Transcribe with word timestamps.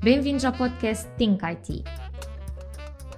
Bem-vindos 0.00 0.44
ao 0.44 0.52
podcast 0.52 1.08
Think 1.18 1.44
IT. 1.44 1.82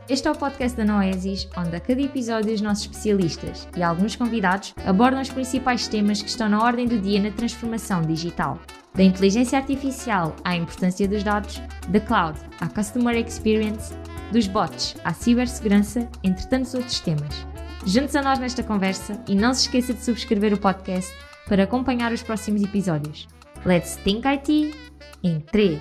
Este 0.08 0.26
é 0.26 0.30
o 0.30 0.34
podcast 0.34 0.74
da 0.78 0.84
Noesis, 0.84 1.46
onde 1.54 1.76
a 1.76 1.80
cada 1.80 2.00
episódio 2.00 2.54
os 2.54 2.62
nossos 2.62 2.84
especialistas 2.84 3.68
e 3.76 3.82
alguns 3.82 4.16
convidados 4.16 4.74
abordam 4.86 5.20
os 5.20 5.28
principais 5.28 5.86
temas 5.86 6.22
que 6.22 6.30
estão 6.30 6.48
na 6.48 6.64
ordem 6.64 6.88
do 6.88 6.98
dia 6.98 7.20
na 7.20 7.30
transformação 7.30 8.00
digital. 8.00 8.58
Da 8.94 9.02
inteligência 9.02 9.58
artificial 9.58 10.34
à 10.42 10.56
importância 10.56 11.06
dos 11.06 11.22
dados, 11.22 11.60
da 11.88 12.00
cloud 12.00 12.40
à 12.60 12.66
customer 12.66 13.14
experience, 13.14 13.94
dos 14.32 14.46
bots 14.46 14.96
à 15.04 15.12
cibersegurança, 15.12 16.08
entre 16.24 16.48
tantos 16.48 16.72
outros 16.72 16.98
temas. 16.98 17.46
Junte-se 17.84 18.16
a 18.16 18.22
nós 18.22 18.38
nesta 18.38 18.62
conversa 18.62 19.22
e 19.28 19.34
não 19.34 19.52
se 19.52 19.62
esqueça 19.66 19.92
de 19.92 20.02
subscrever 20.02 20.54
o 20.54 20.58
podcast 20.58 21.14
para 21.46 21.64
acompanhar 21.64 22.10
os 22.10 22.22
próximos 22.22 22.62
episódios. 22.62 23.28
Let's 23.66 23.96
Think 23.96 24.26
IT 24.26 24.74
em 25.22 25.40
3, 25.40 25.78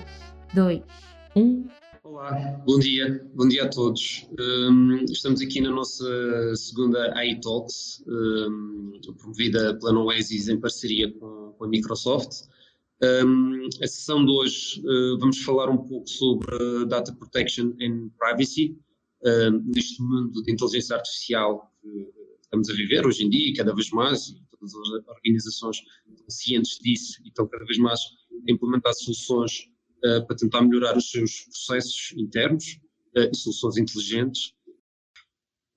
2, 0.52 0.82
1. 1.36 1.68
Olá, 2.02 2.32
bom 2.66 2.80
dia, 2.80 3.24
bom 3.34 3.46
dia 3.46 3.64
a 3.64 3.68
todos. 3.68 4.26
Um, 4.36 5.04
estamos 5.04 5.40
aqui 5.40 5.60
na 5.60 5.70
nossa 5.70 6.04
segunda 6.56 7.16
AI 7.16 7.38
Talks, 7.38 8.02
um, 8.08 9.00
promovida 9.16 9.78
pela 9.78 9.92
Noesis 9.92 10.48
em 10.48 10.58
parceria 10.58 11.12
com, 11.12 11.54
com 11.56 11.64
a 11.64 11.68
Microsoft. 11.68 12.48
Um, 13.00 13.68
a 13.80 13.86
sessão 13.86 14.24
de 14.24 14.30
hoje 14.32 14.80
uh, 14.80 15.18
vamos 15.20 15.38
falar 15.38 15.70
um 15.70 15.78
pouco 15.78 16.08
sobre 16.10 16.84
Data 16.86 17.14
Protection 17.14 17.72
and 17.80 18.10
Privacy, 18.18 18.76
uh, 19.22 19.52
neste 19.72 20.02
mundo 20.02 20.42
de 20.42 20.52
inteligência 20.52 20.96
artificial 20.96 21.72
que 21.80 22.08
estamos 22.42 22.68
a 22.68 22.74
viver 22.74 23.06
hoje 23.06 23.24
em 23.24 23.30
dia, 23.30 23.54
cada 23.54 23.72
vez 23.72 23.88
mais, 23.90 24.30
e 24.30 24.42
todas 24.50 24.74
as 24.74 25.08
organizações 25.08 25.76
estão 26.08 26.28
cientes 26.28 26.76
disso 26.80 27.22
e 27.24 27.28
estão 27.28 27.46
cada 27.46 27.64
vez 27.64 27.78
mais 27.78 28.00
a 28.48 28.50
implementar 28.50 28.92
soluções 28.94 29.70
uh, 30.04 30.26
para 30.26 30.36
tentar 30.36 30.62
melhorar 30.62 30.96
os 30.96 31.10
seus 31.10 31.44
processos 31.44 32.12
internos 32.16 32.80
uh, 33.16 33.30
e 33.32 33.36
soluções 33.36 33.76
inteligentes. 33.76 34.54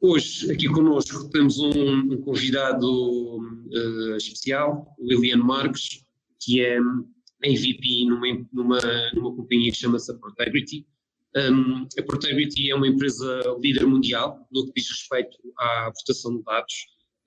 Hoje, 0.02 0.52
aqui 0.52 0.68
connosco, 0.68 1.30
temos 1.30 1.60
um, 1.60 2.14
um 2.14 2.22
convidado 2.22 2.88
uh, 2.88 4.18
especial, 4.18 4.94
Liliane 5.00 5.42
Marques, 5.42 6.04
que 6.42 6.62
é 6.62 6.78
MVP 7.44 8.06
numa, 8.06 8.28
numa, 8.52 8.80
numa 9.14 9.36
companhia 9.36 9.72
que 9.72 9.78
chama-se 9.78 10.14
Protegrity. 10.20 10.86
Um, 11.36 11.88
a 11.98 12.04
Protegrity 12.04 12.70
é 12.70 12.76
uma 12.76 12.88
empresa 12.88 13.42
líder 13.60 13.86
mundial 13.86 14.48
no 14.52 14.66
que 14.66 14.74
diz 14.76 14.90
respeito 14.90 15.38
à 15.58 15.92
proteção 15.92 16.38
de 16.38 16.44
dados 16.44 16.74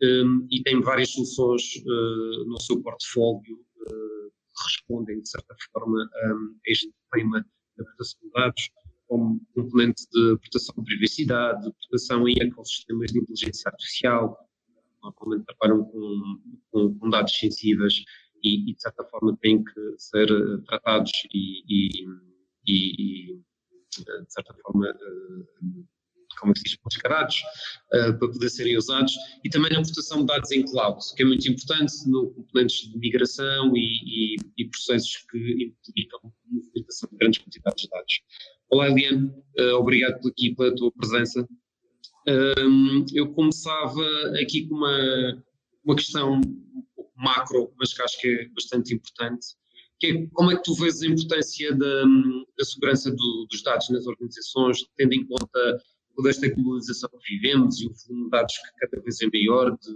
um, 0.03 0.47
e 0.51 0.63
tem 0.63 0.81
várias 0.81 1.11
soluções 1.11 1.77
uh, 1.77 2.45
no 2.47 2.61
seu 2.61 2.81
portfólio 2.83 3.57
uh, 3.57 4.33
respondem, 4.65 5.21
de 5.21 5.29
certa 5.29 5.55
forma, 5.73 6.03
a 6.03 6.35
este 6.67 6.93
tema 7.13 7.45
da 7.77 7.85
proteção 7.85 8.21
de 8.23 8.31
dados, 8.31 8.71
como 9.07 9.41
componente 9.55 10.03
de 10.13 10.37
proteção 10.39 10.75
de 10.79 10.85
privacidade, 10.85 11.65
de 11.65 11.73
proteção 11.73 12.29
em 12.29 12.35
ecossistemas 12.41 13.13
de 13.13 13.19
inteligência 13.21 13.69
artificial, 13.69 14.49
normalmente 15.03 15.47
trabalham 15.47 15.85
com, 15.85 16.41
com, 16.71 16.99
com 16.99 17.11
dados 17.11 17.37
sensíveis 17.39 18.05
e, 18.43 18.71
e, 18.71 18.75
de 18.75 18.83
certa 18.83 19.05
forma, 19.05 19.37
têm 19.41 19.63
que 19.63 19.95
ser 19.99 20.31
uh, 20.31 20.61
tratados 20.63 21.13
e, 21.33 21.63
e, 21.69 22.05
e, 22.67 23.41
de 23.97 24.33
certa 24.33 24.55
forma, 24.55 24.91
uh, 24.91 25.87
como 26.39 26.57
se 26.57 26.65
diz, 26.65 26.77
mascarados, 26.85 27.37
uh, 27.93 28.19
para 28.19 28.29
poder 28.29 28.49
serem 28.49 28.77
usados, 28.77 29.13
e 29.45 29.49
também 29.49 29.73
a 29.73 29.83
proteção 29.83 30.21
de 30.21 30.27
dados 30.27 30.51
em 30.53 30.65
cloud, 30.65 30.99
que 31.15 31.23
é 31.23 31.27
muito 31.27 31.49
importante 31.49 31.93
no 32.07 32.31
componentes 32.31 32.91
de 32.91 32.99
migração 32.99 33.73
e, 33.77 34.37
processos 34.71 35.25
que 35.31 35.39
implicam 35.39 36.21
a 36.25 36.31
movimentação 36.49 37.09
de 37.11 37.19
grandes 37.19 37.41
quantidades 37.41 37.83
de 37.83 37.89
dados. 37.89 38.21
Olá, 38.69 38.89
Eliane, 38.89 39.31
obrigado 39.79 40.27
aqui 40.29 40.55
pela 40.55 40.75
tua 40.75 40.93
presença. 40.93 41.47
eu 43.15 43.33
começava 43.33 44.03
aqui 44.41 44.67
com 44.67 44.75
uma, 44.75 45.45
uma 45.85 45.97
questão 45.97 46.41
macro, 47.17 47.73
mas 47.79 47.93
que 47.93 48.03
acho 48.03 48.21
que 48.21 48.29
é 48.29 48.49
bastante 48.49 48.95
importante, 48.95 49.47
que 49.99 50.07
é 50.07 50.27
como 50.33 50.51
é 50.51 50.57
que 50.57 50.63
tu 50.63 50.75
vês 50.75 51.03
a 51.03 51.07
importância 51.07 51.75
da, 51.75 52.05
da 52.59 52.65
segurança 52.65 53.11
do, 53.11 53.47
dos 53.51 53.63
dados 53.63 53.89
nas 53.91 54.07
organizações, 54.07 54.85
tendo 54.97 55.15
em 55.15 55.27
conta 55.27 55.79
toda 56.17 56.31
esta 56.31 56.49
globalização 56.49 57.11
que 57.11 57.35
vivemos 57.35 57.81
e 57.81 57.87
o 57.87 57.93
volume 57.93 58.25
de 58.25 58.31
dados 58.31 58.55
que 58.57 58.87
cada 58.87 59.03
vez 59.03 59.21
é 59.21 59.27
maior 59.33 59.71
de, 59.79 59.95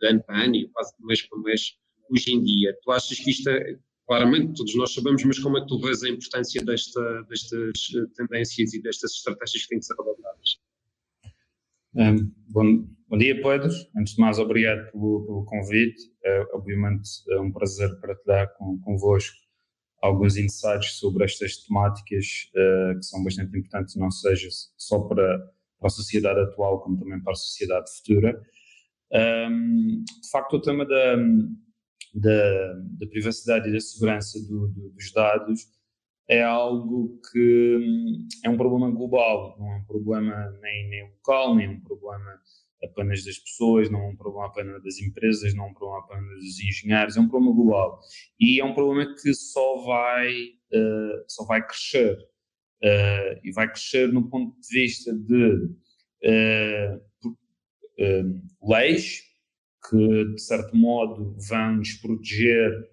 de 0.00 0.06
ano 0.08 0.22
para 0.24 0.44
ano 0.44 0.56
e 0.56 0.68
quase 0.68 0.92
de 0.98 1.06
mês 1.06 1.22
para 1.22 1.38
mês 1.38 1.76
hoje 2.10 2.32
em 2.32 2.42
dia. 2.42 2.76
Tu 2.82 2.90
achas 2.90 3.18
que 3.18 3.30
isto 3.30 3.48
é, 3.48 3.78
claramente, 4.06 4.54
todos 4.54 4.74
nós 4.74 4.92
sabemos, 4.92 5.24
mas 5.24 5.38
como 5.38 5.58
é 5.58 5.60
que 5.60 5.68
tu 5.68 5.80
vês 5.80 6.02
a 6.02 6.08
importância 6.08 6.62
desta, 6.64 7.22
destas 7.28 7.80
tendências 8.16 8.74
e 8.74 8.82
destas 8.82 9.12
estratégias 9.12 9.62
que 9.62 9.68
têm 9.68 9.78
que 9.78 9.84
ser 9.86 9.94
abordadas? 9.94 10.62
Um, 11.94 12.32
bom, 12.48 12.88
bom, 13.08 13.18
dia, 13.18 13.34
Pedro. 13.36 13.70
Antes 13.96 14.14
de 14.14 14.20
mais, 14.20 14.38
obrigado 14.38 14.90
pelo, 14.90 15.26
pelo 15.26 15.44
convite. 15.44 16.10
É, 16.24 16.46
obviamente, 16.54 17.08
é 17.30 17.40
um 17.40 17.52
prazer 17.52 18.00
partilhar 18.00 18.52
com, 18.56 18.78
convosco 18.80 19.41
alguns 20.02 20.36
insights 20.36 20.98
sobre 20.98 21.24
estas 21.24 21.58
temáticas 21.58 22.50
uh, 22.54 22.98
que 22.98 23.04
são 23.04 23.22
bastante 23.22 23.56
importantes, 23.56 23.96
não 23.96 24.10
seja 24.10 24.48
só 24.76 24.98
para, 25.00 25.38
para, 25.78 25.86
a 25.86 25.90
sociedade 25.90 26.40
atual, 26.40 26.80
como 26.80 26.98
também 26.98 27.22
para 27.22 27.32
a 27.32 27.36
sociedade 27.36 27.90
futura. 27.96 28.42
Um, 29.12 30.02
de 30.04 30.30
facto, 30.30 30.56
o 30.56 30.60
tema 30.60 30.84
da, 30.84 31.16
da, 32.14 32.72
da 32.98 33.06
privacidade 33.06 33.68
e 33.68 33.72
da 33.72 33.80
segurança 33.80 34.40
do, 34.40 34.68
do, 34.68 34.90
dos 34.90 35.12
dados 35.12 35.60
é 36.28 36.42
algo 36.42 37.20
que 37.30 37.76
hum, 37.78 38.26
é 38.44 38.50
um 38.50 38.56
problema 38.56 38.90
global, 38.90 39.56
não 39.58 39.72
é 39.72 39.76
um 39.76 39.84
problema 39.84 40.50
nem, 40.60 40.88
nem 40.88 41.02
local, 41.10 41.54
nem 41.54 41.68
um 41.68 41.80
problema 41.80 42.40
apenas 42.84 43.24
das 43.24 43.38
pessoas, 43.38 43.90
não 43.90 44.00
é 44.00 44.08
um 44.08 44.16
problema 44.16 44.46
apenas 44.46 44.82
das 44.82 44.98
empresas, 44.98 45.54
não 45.54 45.64
é 45.64 45.68
um 45.68 45.74
problema 45.74 46.04
apenas 46.04 46.40
dos 46.40 46.60
engenheiros, 46.60 47.16
é 47.16 47.20
um 47.20 47.28
problema 47.28 47.54
global. 47.54 48.00
E 48.40 48.60
é 48.60 48.64
um 48.64 48.74
problema 48.74 49.14
que 49.14 49.32
só 49.34 49.84
vai, 49.84 50.32
uh, 50.32 51.24
só 51.28 51.44
vai 51.44 51.64
crescer. 51.66 52.18
Uh, 52.82 53.38
e 53.44 53.52
vai 53.52 53.70
crescer 53.70 54.12
no 54.12 54.28
ponto 54.28 54.60
de 54.60 54.68
vista 54.68 55.14
de 55.14 55.70
uh, 56.24 57.00
leis 58.68 59.22
que, 59.88 60.24
de 60.34 60.40
certo 60.40 60.76
modo, 60.76 61.36
vão 61.48 61.76
nos 61.76 61.94
proteger 61.94 62.90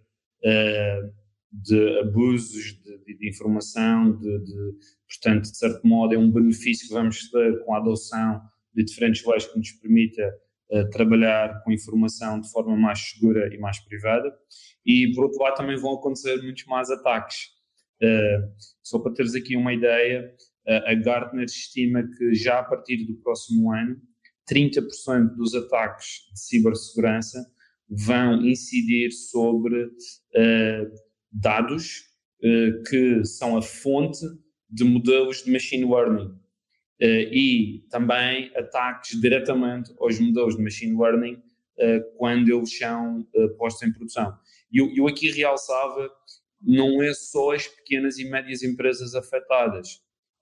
de 1.52 2.00
abusos 2.00 2.80
de, 2.84 3.18
de 3.18 3.30
informação, 3.30 4.16
de, 4.18 4.40
de, 4.40 4.74
portanto, 5.08 5.50
de 5.50 5.58
certo 5.58 5.86
modo, 5.86 6.14
é 6.14 6.18
um 6.18 6.32
benefício 6.32 6.88
que 6.88 6.94
vamos 6.94 7.30
ter 7.32 7.66
com 7.66 7.74
a 7.74 7.78
adoção 7.78 8.42
de 8.74 8.84
diferentes 8.84 9.26
leis 9.26 9.46
que 9.46 9.58
nos 9.58 9.72
permita 9.74 10.34
uh, 10.72 10.90
trabalhar 10.90 11.62
com 11.64 11.72
informação 11.72 12.40
de 12.40 12.50
forma 12.52 12.76
mais 12.76 13.00
segura 13.00 13.54
e 13.54 13.58
mais 13.58 13.80
privada. 13.80 14.32
E, 14.86 15.12
por 15.14 15.26
outro 15.26 15.42
lado, 15.42 15.58
também 15.58 15.78
vão 15.78 15.96
acontecer 15.96 16.42
muitos 16.42 16.66
mais 16.66 16.90
ataques. 16.90 17.48
Uh, 18.02 18.54
só 18.82 19.00
para 19.00 19.14
teres 19.14 19.36
aqui 19.36 19.56
uma 19.56 19.74
ideia, 19.74 20.34
uh, 20.68 20.90
a 20.90 20.94
Gartner 20.96 21.46
estima 21.46 22.04
que 22.18 22.34
já 22.34 22.60
a 22.60 22.64
partir 22.64 23.06
do 23.06 23.16
próximo 23.22 23.72
ano, 23.72 23.98
30% 24.52 25.36
dos 25.36 25.54
ataques 25.54 26.28
de 26.34 26.40
cibersegurança 26.40 27.46
vão 27.88 28.44
incidir 28.46 29.12
sobre 29.12 29.90
dados 31.32 32.04
que 32.88 33.24
são 33.26 33.58
a 33.58 33.62
fonte 33.62 34.26
de 34.70 34.84
modelos 34.84 35.44
de 35.44 35.52
machine 35.52 35.86
learning 35.86 36.36
e 37.02 37.86
também 37.90 38.52
ataques 38.56 39.20
diretamente 39.20 39.94
aos 40.00 40.20
modelos 40.20 40.58
de 40.58 40.64
machine 40.64 40.98
learning 40.98 41.34
uh, 41.34 42.18
quando 42.18 42.50
eles 42.50 42.78
são 42.78 43.26
postos 43.58 43.88
em 43.88 43.94
produção. 43.94 44.38
E 44.72 44.80
eu, 44.80 44.92
eu 44.96 45.08
aqui 45.08 45.32
realçava, 45.32 46.10
não 46.62 47.02
é 47.02 47.14
só 47.14 47.54
as 47.54 47.68
pequenas 47.68 48.18
e 48.18 48.30
médias 48.30 48.64
empresas 48.64 49.16
afetadas. 49.16 50.02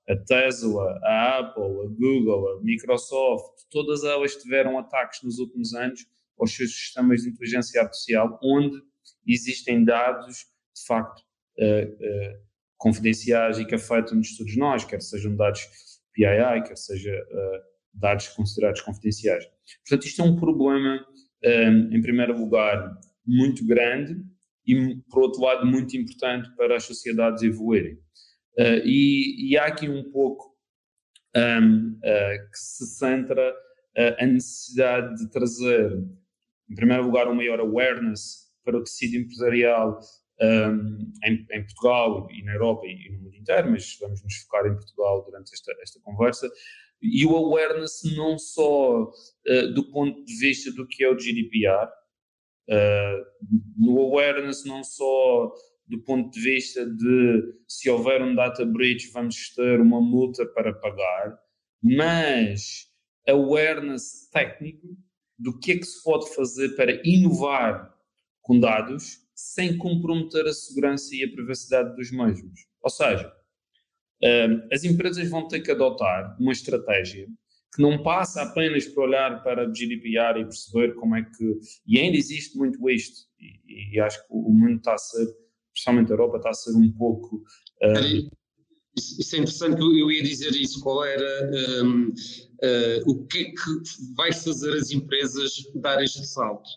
A 0.10 0.16
Tesla, 0.16 1.00
a 1.04 1.40
Apple, 1.40 1.64
a 1.64 1.88
Google, 2.00 2.58
a 2.58 2.64
Microsoft, 2.64 3.64
todas 3.70 4.04
elas 4.04 4.36
tiveram 4.36 4.80
ataques 4.80 5.22
nos 5.22 5.38
últimos 5.38 5.74
anos 5.74 6.06
aos 6.40 6.56
seus 6.56 6.74
sistemas 6.76 7.22
de 7.22 7.30
inteligência 7.30 7.82
artificial, 7.82 8.40
onde 8.42 8.82
existem 9.26 9.84
dados 9.84 10.46
de 10.74 10.86
facto 10.86 11.20
uh, 11.60 11.86
uh, 11.86 12.48
confidenciais 12.78 13.58
e 13.58 13.66
que 13.66 13.76
afetam-nos 13.76 14.38
todos 14.38 14.56
nós, 14.56 14.86
quer 14.86 15.02
sejam 15.02 15.36
dados 15.36 15.68
PII, 16.18 16.64
quer 16.68 16.76
seja 16.76 17.12
uh, 17.12 17.62
dados 17.94 18.28
considerados 18.30 18.82
confidenciais. 18.82 19.46
Portanto, 19.88 20.08
isto 20.08 20.22
é 20.22 20.26
um 20.26 20.36
problema, 20.36 21.06
um, 21.46 21.96
em 21.96 22.02
primeiro 22.02 22.38
lugar, 22.38 22.92
muito 23.26 23.66
grande 23.66 24.18
e, 24.66 24.96
por 25.10 25.22
outro 25.22 25.42
lado, 25.42 25.66
muito 25.66 25.96
importante 25.96 26.50
para 26.56 26.76
as 26.76 26.84
sociedades 26.84 27.44
evoluírem. 27.44 27.94
Uh, 28.58 28.82
e, 28.84 29.52
e, 29.52 29.58
há 29.58 29.68
aqui 29.68 29.88
um 29.88 30.12
pouco 30.12 30.58
um, 31.36 31.92
uh, 31.92 32.52
que 32.52 32.58
se 32.58 32.88
centra 32.98 33.54
a 34.20 34.28
necessidade 34.28 35.16
de 35.16 35.28
trazer, 35.32 35.92
em 36.70 36.76
primeiro 36.76 37.02
lugar, 37.02 37.28
um 37.28 37.34
maior 37.34 37.60
awareness 37.60 38.46
para 38.64 38.78
o 38.78 38.84
tecido 38.84 39.16
empresarial 39.16 40.00
um, 40.42 41.12
em, 41.24 41.48
em, 41.52 41.64
Portugal 41.64 42.28
e 42.32 42.44
na 42.44 42.54
Europa 42.54 42.86
e 42.86 43.12
no 43.12 43.24
mundo 43.24 43.36
inteiro, 43.36 43.72
mas 43.72 43.98
vamos 44.00 44.24
nos 44.24 44.36
focar 44.38 44.68
em 44.68 44.76
Portugal 44.76 45.24
durante 45.26 45.54
esta, 45.54 45.74
esta 45.82 46.00
conversa. 46.02 46.50
E 47.02 47.26
o 47.26 47.36
awareness 47.36 48.02
não 48.16 48.38
só 48.38 49.04
uh, 49.04 49.74
do 49.74 49.92
ponto 49.92 50.24
de 50.26 50.36
vista 50.38 50.72
do 50.72 50.88
que 50.88 51.04
é 51.04 51.10
o 51.10 51.16
GDPR, 51.16 51.90
uh, 52.70 53.26
no 53.78 54.00
awareness 54.00 54.66
não 54.66 54.84
só 54.84 55.52
do 55.88 56.04
ponto 56.04 56.32
de 56.32 56.42
vista 56.42 56.86
de 56.86 57.54
se 57.68 57.90
houver 57.90 58.22
um 58.22 58.36
data 58.36 58.66
breach 58.66 59.10
vamos 59.12 59.54
ter 59.56 59.80
uma 59.80 60.02
multa 60.02 60.46
para 60.48 60.74
pagar, 60.74 61.40
mas 61.82 62.88
awareness 63.28 64.30
técnico 64.32 64.88
do 65.40 65.58
que 65.60 65.74
é 65.74 65.78
que 65.78 65.86
se 65.86 66.04
pode 66.04 66.34
fazer 66.34 66.76
para 66.76 67.02
inovar 67.08 67.96
com 68.42 68.60
dados 68.60 69.27
sem 69.38 69.78
comprometer 69.78 70.48
a 70.48 70.54
segurança 70.54 71.16
e 71.16 71.24
a 71.24 71.32
privacidade 71.32 71.96
dos 71.96 72.12
mesmos. 72.12 72.66
Ou 72.82 72.90
seja, 72.90 73.32
hum, 74.24 74.68
as 74.74 74.84
empresas 74.84 75.30
vão 75.30 75.48
ter 75.48 75.60
que 75.60 75.70
adotar 75.70 76.36
uma 76.40 76.52
estratégia 76.52 77.28
que 77.76 77.82
não 77.82 78.02
passa 78.02 78.42
apenas 78.42 78.88
por 78.88 79.04
olhar 79.04 79.44
para 79.44 79.70
o 79.70 79.72
GDPR 79.72 80.40
e 80.40 80.46
perceber 80.46 80.96
como 80.96 81.16
é 81.16 81.24
que. 81.24 81.60
E 81.86 82.00
ainda 82.00 82.18
existe 82.18 82.58
muito 82.58 82.90
isto, 82.90 83.28
e, 83.40 83.96
e 83.96 84.00
acho 84.00 84.20
que 84.22 84.28
o 84.32 84.52
mundo 84.52 84.78
está 84.78 84.96
a 84.96 84.98
ser, 84.98 85.28
especialmente 85.76 86.12
a 86.12 86.16
Europa, 86.16 86.38
está 86.38 86.50
a 86.50 86.54
ser 86.54 86.76
um 86.76 86.92
pouco. 86.94 87.44
Uh, 87.84 88.36
isso 88.98 89.36
é 89.36 89.40
interessante, 89.40 89.80
eu 89.80 90.10
ia 90.10 90.24
dizer 90.24 90.50
isso. 90.56 90.82
Qual 90.82 91.06
era 91.06 91.52
um, 91.84 92.08
uh, 92.08 92.10
hum, 92.10 93.04
o 93.06 93.28
que 93.28 93.38
é 93.38 93.44
que 93.44 94.16
vai 94.16 94.34
fazer 94.34 94.74
as 94.74 94.90
empresas 94.90 95.54
dar 95.76 96.04
este 96.04 96.26
salto? 96.26 96.68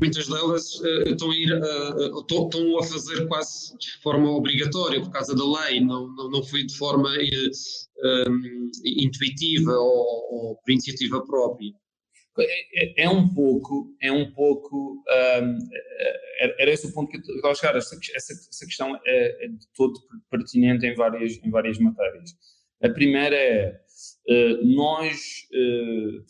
Muitas 0.00 0.28
delas 0.28 0.80
uh, 0.80 1.08
estão, 1.08 1.30
a 1.30 1.34
ir, 1.34 1.52
uh, 1.52 2.20
estão 2.20 2.78
a 2.78 2.82
fazer 2.84 3.26
quase 3.26 3.76
de 3.78 3.92
forma 4.02 4.30
obrigatória 4.30 5.00
por 5.00 5.10
causa 5.10 5.34
da 5.34 5.44
lei, 5.44 5.80
não, 5.80 6.08
não, 6.14 6.30
não 6.30 6.42
foi 6.42 6.64
de 6.64 6.76
forma 6.76 7.10
um, 7.10 8.70
intuitiva 8.84 9.72
ou, 9.72 10.28
ou, 10.30 10.56
por 10.56 10.70
iniciativa 10.70 11.24
própria. 11.26 11.72
É, 12.38 13.02
é, 13.02 13.04
é, 13.04 13.10
um 13.10 13.28
pouco, 13.28 13.94
é 14.00 14.10
um 14.10 14.32
pouco, 14.32 15.02
um, 15.42 15.58
era 16.58 16.70
esse 16.70 16.86
o 16.86 16.92
ponto 16.94 17.10
que 17.10 17.18
eu 17.18 17.34
estava 17.36 17.52
a 17.52 17.54
chegar, 17.54 17.76
essa, 17.76 17.94
essa, 18.14 18.32
essa 18.32 18.66
questão 18.66 18.98
é, 19.04 19.44
é, 19.44 19.48
de 19.48 19.66
todo 19.76 20.00
pertinente 20.30 20.86
em 20.86 20.94
várias, 20.94 21.38
em 21.44 21.50
várias 21.50 21.78
matérias. 21.78 22.30
A 22.82 22.88
primeira 22.88 23.36
é, 23.36 23.80
nós, 24.64 25.46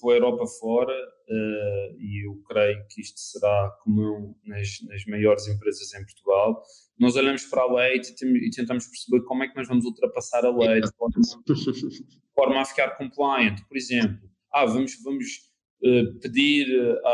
pela 0.00 0.14
Europa 0.14 0.44
fora, 0.58 0.92
uh, 1.32 1.96
e 1.99 2.26
eu 2.26 2.34
creio 2.46 2.84
que 2.88 3.00
isto 3.00 3.19
será 3.19 3.70
comum 3.82 4.34
nas, 4.44 4.81
nas 4.88 5.05
maiores 5.06 5.49
empresas 5.49 5.93
em 5.94 6.05
Portugal, 6.05 6.62
nós 6.99 7.17
olhamos 7.17 7.44
para 7.46 7.62
a 7.62 7.73
lei 7.73 8.00
e, 8.00 8.50
tentamos 8.50 8.87
perceber 8.87 9.25
como 9.25 9.43
é 9.43 9.49
que 9.49 9.56
nós 9.56 9.67
vamos 9.67 9.84
ultrapassar 9.84 10.44
a 10.44 10.55
lei 10.55 10.81
de 10.81 10.93
forma, 10.93 11.20
de 11.44 12.34
forma 12.34 12.61
a 12.61 12.64
ficar 12.64 12.90
compliant. 12.96 13.61
Por 13.67 13.76
exemplo, 13.76 14.29
ah, 14.52 14.67
vamos, 14.67 15.02
vamos 15.02 15.26
uh, 15.82 16.20
pedir 16.20 16.69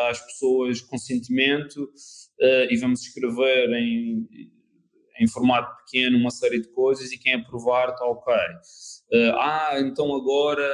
às 0.09 0.20
pessoas 0.26 0.81
consentimento 0.81 1.85
uh, 1.85 2.70
e 2.70 2.76
vamos 2.76 3.03
escrever 3.03 3.70
em, 3.70 4.29
em 5.20 5.29
formato 5.29 5.75
pequeno 5.85 6.19
uma 6.19 6.31
série 6.31 6.61
de 6.61 6.69
coisas 6.69 7.12
e 7.12 7.19
quem 7.19 7.35
aprovar 7.35 7.91
está 7.91 8.05
ok. 8.05 8.35
Ah, 9.37 9.76
então 9.79 10.15
agora 10.15 10.69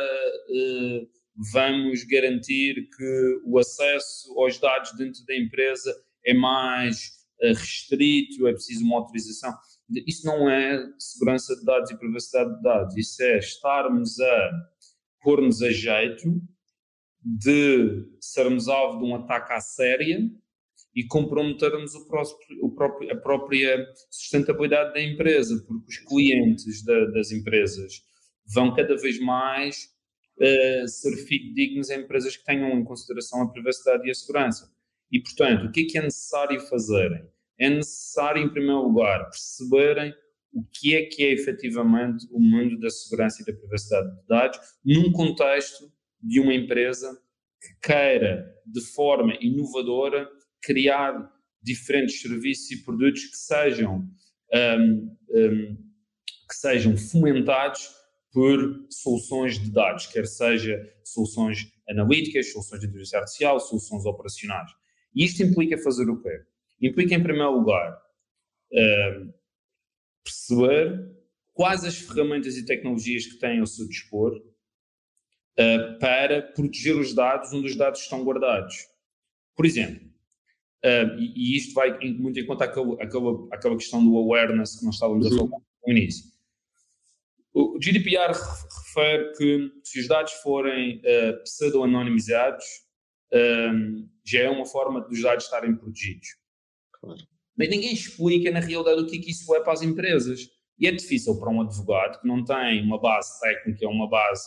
vamos 1.52 2.04
garantir 2.04 2.88
que 2.96 3.40
o 3.44 3.58
acesso 3.58 4.32
aos 4.38 4.58
dados 4.58 4.92
dentro 4.96 5.24
da 5.26 5.36
empresa 5.36 5.94
é 6.24 6.32
mais 6.32 7.12
eh, 7.40 7.48
restrito, 7.48 8.46
é 8.46 8.52
preciso 8.52 8.84
uma 8.84 8.98
autorização. 8.98 9.52
Isso 10.06 10.26
não 10.26 10.48
é 10.48 10.78
segurança 10.98 11.54
de 11.56 11.64
dados 11.64 11.90
e 11.90 11.98
privacidade 11.98 12.56
de 12.56 12.62
dados, 12.62 12.96
isso 12.96 13.22
é 13.22 13.38
estarmos 13.38 14.18
a 14.20 14.50
pôr-nos 15.20 15.62
a 15.62 15.70
jeito 15.70 16.40
de 17.22 18.06
sermos 18.20 18.68
alvo 18.68 18.98
de 18.98 19.04
um 19.04 19.14
ataque 19.14 19.52
à 19.52 19.60
séria 19.60 20.18
e 20.94 21.04
comprometermos 21.06 21.94
o 21.94 22.06
próprio, 22.06 22.64
o 22.64 22.70
próprio, 22.70 23.12
a 23.12 23.16
própria 23.16 23.86
sustentabilidade 24.10 24.94
da 24.94 25.02
empresa, 25.02 25.62
porque 25.66 25.88
os 25.88 25.98
clientes 25.98 26.84
da, 26.84 27.06
das 27.06 27.32
empresas 27.32 28.04
vão 28.46 28.74
cada 28.74 28.96
vez 28.96 29.18
mais 29.18 29.93
uh, 30.38 30.88
ser 30.88 31.16
fidedignos 31.26 31.90
em 31.90 32.00
empresas 32.00 32.36
que 32.36 32.44
tenham 32.44 32.70
em 32.70 32.84
consideração 32.84 33.42
a 33.42 33.50
privacidade 33.50 34.06
e 34.06 34.10
a 34.10 34.14
segurança. 34.14 34.72
E, 35.10 35.20
portanto, 35.20 35.66
o 35.66 35.72
que 35.72 35.82
é 35.82 35.84
que 35.84 35.98
é 35.98 36.02
necessário 36.02 36.60
fazerem? 36.60 37.24
É 37.58 37.70
necessário, 37.70 38.42
em 38.42 38.48
primeiro 38.48 38.82
lugar, 38.82 39.30
perceberem 39.30 40.12
o 40.52 40.64
que 40.72 40.94
é 40.94 41.06
que 41.06 41.22
é 41.22 41.32
efetivamente 41.32 42.26
o 42.30 42.40
mundo 42.40 42.78
da 42.78 42.88
segurança 42.88 43.42
e 43.42 43.44
da 43.44 43.52
privacidade 43.52 44.08
de 44.08 44.26
dados 44.26 44.58
num 44.84 45.12
contexto 45.12 45.92
de 46.22 46.40
uma 46.40 46.54
empresa 46.54 47.20
que 47.60 47.88
queira, 47.88 48.46
de 48.66 48.80
forma 48.80 49.36
inovadora, 49.40 50.28
criar 50.62 51.30
diferentes 51.62 52.20
serviços 52.20 52.70
e 52.70 52.84
produtos 52.84 53.24
que 53.24 53.36
sejam, 53.36 54.06
um, 54.52 55.16
um, 55.30 55.76
que 56.48 56.54
sejam 56.54 56.96
fomentados 56.96 57.88
por 58.34 58.86
soluções 58.90 59.60
de 59.60 59.70
dados, 59.70 60.08
quer 60.08 60.26
seja 60.26 60.76
soluções 61.04 61.72
analíticas, 61.88 62.50
soluções 62.50 62.80
de 62.80 62.88
inteligência 62.88 63.20
artificial, 63.20 63.60
soluções 63.60 64.04
operacionais. 64.04 64.72
E 65.14 65.24
isto 65.24 65.40
implica 65.44 65.78
fazer 65.78 66.10
o 66.10 66.20
quê? 66.20 66.42
Implica, 66.82 67.14
em 67.14 67.22
primeiro 67.22 67.52
lugar, 67.52 67.96
uh, 68.72 69.32
perceber 70.24 71.16
quais 71.52 71.84
as 71.84 71.96
ferramentas 71.96 72.56
e 72.56 72.66
tecnologias 72.66 73.24
que 73.24 73.38
têm 73.38 73.60
ao 73.60 73.66
seu 73.66 73.86
dispor 73.86 74.34
uh, 74.36 75.98
para 76.00 76.42
proteger 76.42 76.96
os 76.96 77.14
dados 77.14 77.52
onde 77.52 77.68
os 77.68 77.76
dados 77.76 78.00
estão 78.00 78.24
guardados. 78.24 78.74
Por 79.54 79.64
exemplo, 79.64 80.04
uh, 80.84 81.20
e, 81.20 81.52
e, 81.52 81.56
isto 81.56 81.72
vai 81.72 81.96
muito 82.18 82.40
em 82.40 82.46
conta 82.46 82.64
aquela, 82.64 83.00
aquela, 83.00 83.48
aquela 83.52 83.76
questão 83.76 84.04
do 84.04 84.16
awareness 84.16 84.76
que 84.76 84.84
nós 84.84 84.96
estávamos 84.96 85.24
a 85.24 85.30
uhum. 85.30 85.48
falar 85.48 85.62
no 85.86 85.92
início. 85.92 86.33
O 87.54 87.78
GDPR 87.78 88.32
refere 88.32 89.32
que 89.36 89.70
se 89.84 90.00
os 90.00 90.08
dados 90.08 90.32
forem 90.42 90.98
uh, 90.98 91.40
pseudo-anonimizados, 91.44 92.64
um, 93.32 93.38
ehm, 93.38 94.08
já 94.24 94.40
é 94.40 94.50
uma 94.50 94.66
forma 94.66 95.00
dos 95.02 95.22
dados 95.22 95.44
estarem 95.44 95.76
protegidos. 95.76 96.26
Claro. 96.92 97.20
Mas 97.56 97.68
ninguém 97.68 97.92
explica, 97.92 98.50
na 98.50 98.58
realidade, 98.58 99.00
o 99.00 99.06
que, 99.06 99.18
é 99.18 99.20
que 99.20 99.30
isso 99.30 99.54
é 99.54 99.60
para 99.60 99.72
as 99.72 99.82
empresas. 99.82 100.48
E 100.78 100.88
é 100.88 100.90
difícil 100.90 101.38
para 101.38 101.50
um 101.50 101.60
advogado 101.60 102.20
que 102.20 102.26
não 102.26 102.44
tem 102.44 102.82
uma 102.82 103.00
base 103.00 103.38
técnica, 103.40 103.88
uma 103.88 104.08
base 104.08 104.44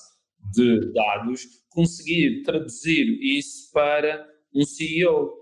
de 0.54 0.92
dados, 0.92 1.48
conseguir 1.70 2.44
traduzir 2.44 3.06
isso 3.22 3.72
para 3.72 4.28
um 4.54 4.66
CEO. 4.66 5.34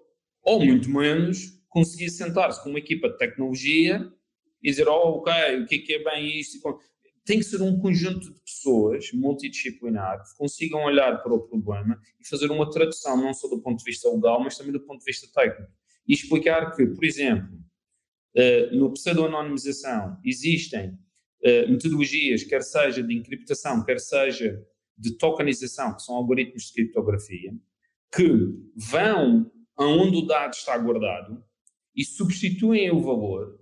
Ou, 0.43 0.63
muito 0.63 0.87
menos, 0.91 1.39
conseguir 1.69 2.11
sentar-se 2.11 2.61
com 2.63 2.69
uma 2.69 2.77
equipa 2.77 3.09
de 3.09 3.17
tecnologia 3.17 4.07
e 4.61 4.69
dizer, 4.69 4.87
oh, 4.87 5.17
ok, 5.17 5.33
o 5.61 5.65
que 5.65 5.75
é 5.75 5.79
que 5.79 5.93
é 5.93 6.03
bem 6.03 6.39
isto? 6.39 6.59
Tem 7.25 7.39
que 7.39 7.45
ser 7.45 7.61
um 7.61 7.77
conjunto 7.79 8.19
de 8.19 8.39
pessoas 8.41 9.11
multidisciplinar 9.11 10.23
que 10.23 10.37
consigam 10.37 10.83
olhar 10.83 11.23
para 11.23 11.33
o 11.33 11.41
problema 11.41 11.99
e 12.21 12.27
fazer 12.27 12.51
uma 12.51 12.69
tradução, 12.69 13.17
não 13.17 13.33
só 13.33 13.47
do 13.47 13.61
ponto 13.61 13.79
de 13.79 13.83
vista 13.83 14.07
legal, 14.09 14.41
mas 14.41 14.55
também 14.55 14.71
do 14.71 14.79
ponto 14.79 14.99
de 14.99 15.05
vista 15.05 15.27
técnico. 15.33 15.71
E 16.07 16.13
explicar 16.13 16.75
que, 16.75 16.85
por 16.85 17.03
exemplo, 17.03 17.49
uh, 18.37 18.75
no 18.75 18.93
pseudo-anonimização 18.93 20.19
existem 20.23 20.89
uh, 20.89 21.71
metodologias, 21.71 22.43
quer 22.43 22.61
seja 22.61 23.01
de 23.01 23.17
encriptação, 23.17 23.83
quer 23.83 23.99
seja 23.99 24.63
de 24.95 25.17
tokenização, 25.17 25.95
que 25.95 26.03
são 26.03 26.15
algoritmos 26.15 26.67
de 26.67 26.73
criptografia, 26.73 27.51
que 28.15 28.29
vão 28.75 29.51
aonde 29.75 30.17
o 30.17 30.25
dado 30.25 30.53
está 30.53 30.77
guardado 30.77 31.43
e 31.95 32.05
substituem 32.05 32.91
o 32.91 33.01
valor 33.01 33.59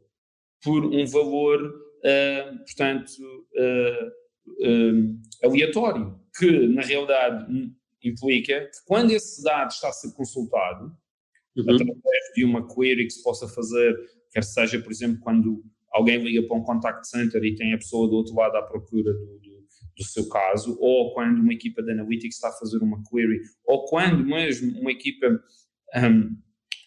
por 0.62 0.86
um 0.86 1.06
valor 1.06 1.74
uh, 2.04 2.58
portanto, 2.60 3.12
uh, 3.56 5.22
aleatório, 5.44 6.20
que 6.38 6.68
na 6.68 6.82
realidade 6.82 7.46
implica 8.04 8.62
que 8.66 8.86
quando 8.86 9.12
esse 9.12 9.44
dado 9.44 9.72
está 9.72 9.90
a 9.90 9.94
ser 9.94 10.14
consultado, 10.14 10.86
uhum. 11.56 11.64
através 11.64 12.34
de 12.36 12.44
uma 12.44 12.68
query 12.68 13.06
que 13.06 13.14
se 13.14 13.24
possa 13.24 13.48
fazer, 13.48 13.96
quer 14.32 14.44
seja, 14.44 14.80
por 14.80 14.92
exemplo, 14.92 15.20
quando 15.22 15.64
alguém 15.92 16.18
liga 16.18 16.46
para 16.48 16.58
um 16.58 16.64
contact 16.64 17.08
center 17.08 17.44
e 17.44 17.56
tem 17.56 17.74
a 17.74 17.78
pessoa 17.78 18.08
do 18.08 18.16
outro 18.16 18.36
lado 18.36 18.58
à 18.58 18.64
procura 18.64 19.14
do, 19.14 19.40
do, 19.40 19.68
do 19.98 20.04
seu 20.04 20.28
caso, 20.28 20.78
ou 20.80 21.14
quando 21.14 21.40
uma 21.40 21.54
equipa 21.54 21.82
de 21.82 21.92
analytics 21.92 22.36
está 22.36 22.50
a 22.50 22.54
fazer 22.54 22.80
uma 22.80 23.02
query, 23.04 23.40
ou 23.66 23.86
quando 23.86 24.26
mesmo 24.26 24.78
uma 24.80 24.92
equipa 24.92 25.40
um, 25.96 26.36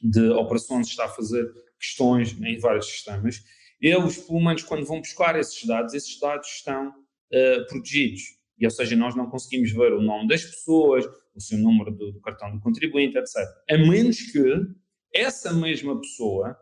de 0.03 0.29
operações 0.31 0.89
está 0.89 1.05
a 1.05 1.09
fazer 1.09 1.49
questões 1.79 2.37
em 2.41 2.59
vários 2.59 2.87
sistemas, 2.87 3.43
eles, 3.81 4.19
pelo 4.19 4.41
menos 4.41 4.63
quando 4.63 4.87
vão 4.87 5.01
buscar 5.01 5.39
esses 5.39 5.67
dados, 5.67 5.95
esses 5.95 6.19
dados 6.19 6.49
estão 6.49 6.89
uh, 6.89 7.67
protegidos. 7.69 8.23
E, 8.59 8.65
ou 8.65 8.71
seja, 8.71 8.97
nós 8.97 9.15
não 9.15 9.29
conseguimos 9.29 9.71
ver 9.73 9.93
o 9.93 10.01
nome 10.01 10.29
das 10.29 10.43
pessoas, 10.43 11.05
o 11.35 11.41
seu 11.41 11.59
número 11.59 11.91
do, 11.91 12.13
do 12.13 12.21
cartão 12.21 12.51
do 12.51 12.61
contribuinte, 12.61 13.19
etc. 13.19 13.37
A 13.71 13.77
menos 13.77 14.21
que 14.33 14.43
essa 15.15 15.53
mesma 15.53 16.01
pessoa 16.01 16.57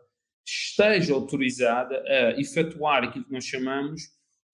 esteja 0.45 1.13
autorizada 1.13 2.03
a 2.05 2.39
efetuar 2.39 3.03
aquilo 3.03 3.25
que 3.25 3.31
nós 3.31 3.45
chamamos 3.45 4.01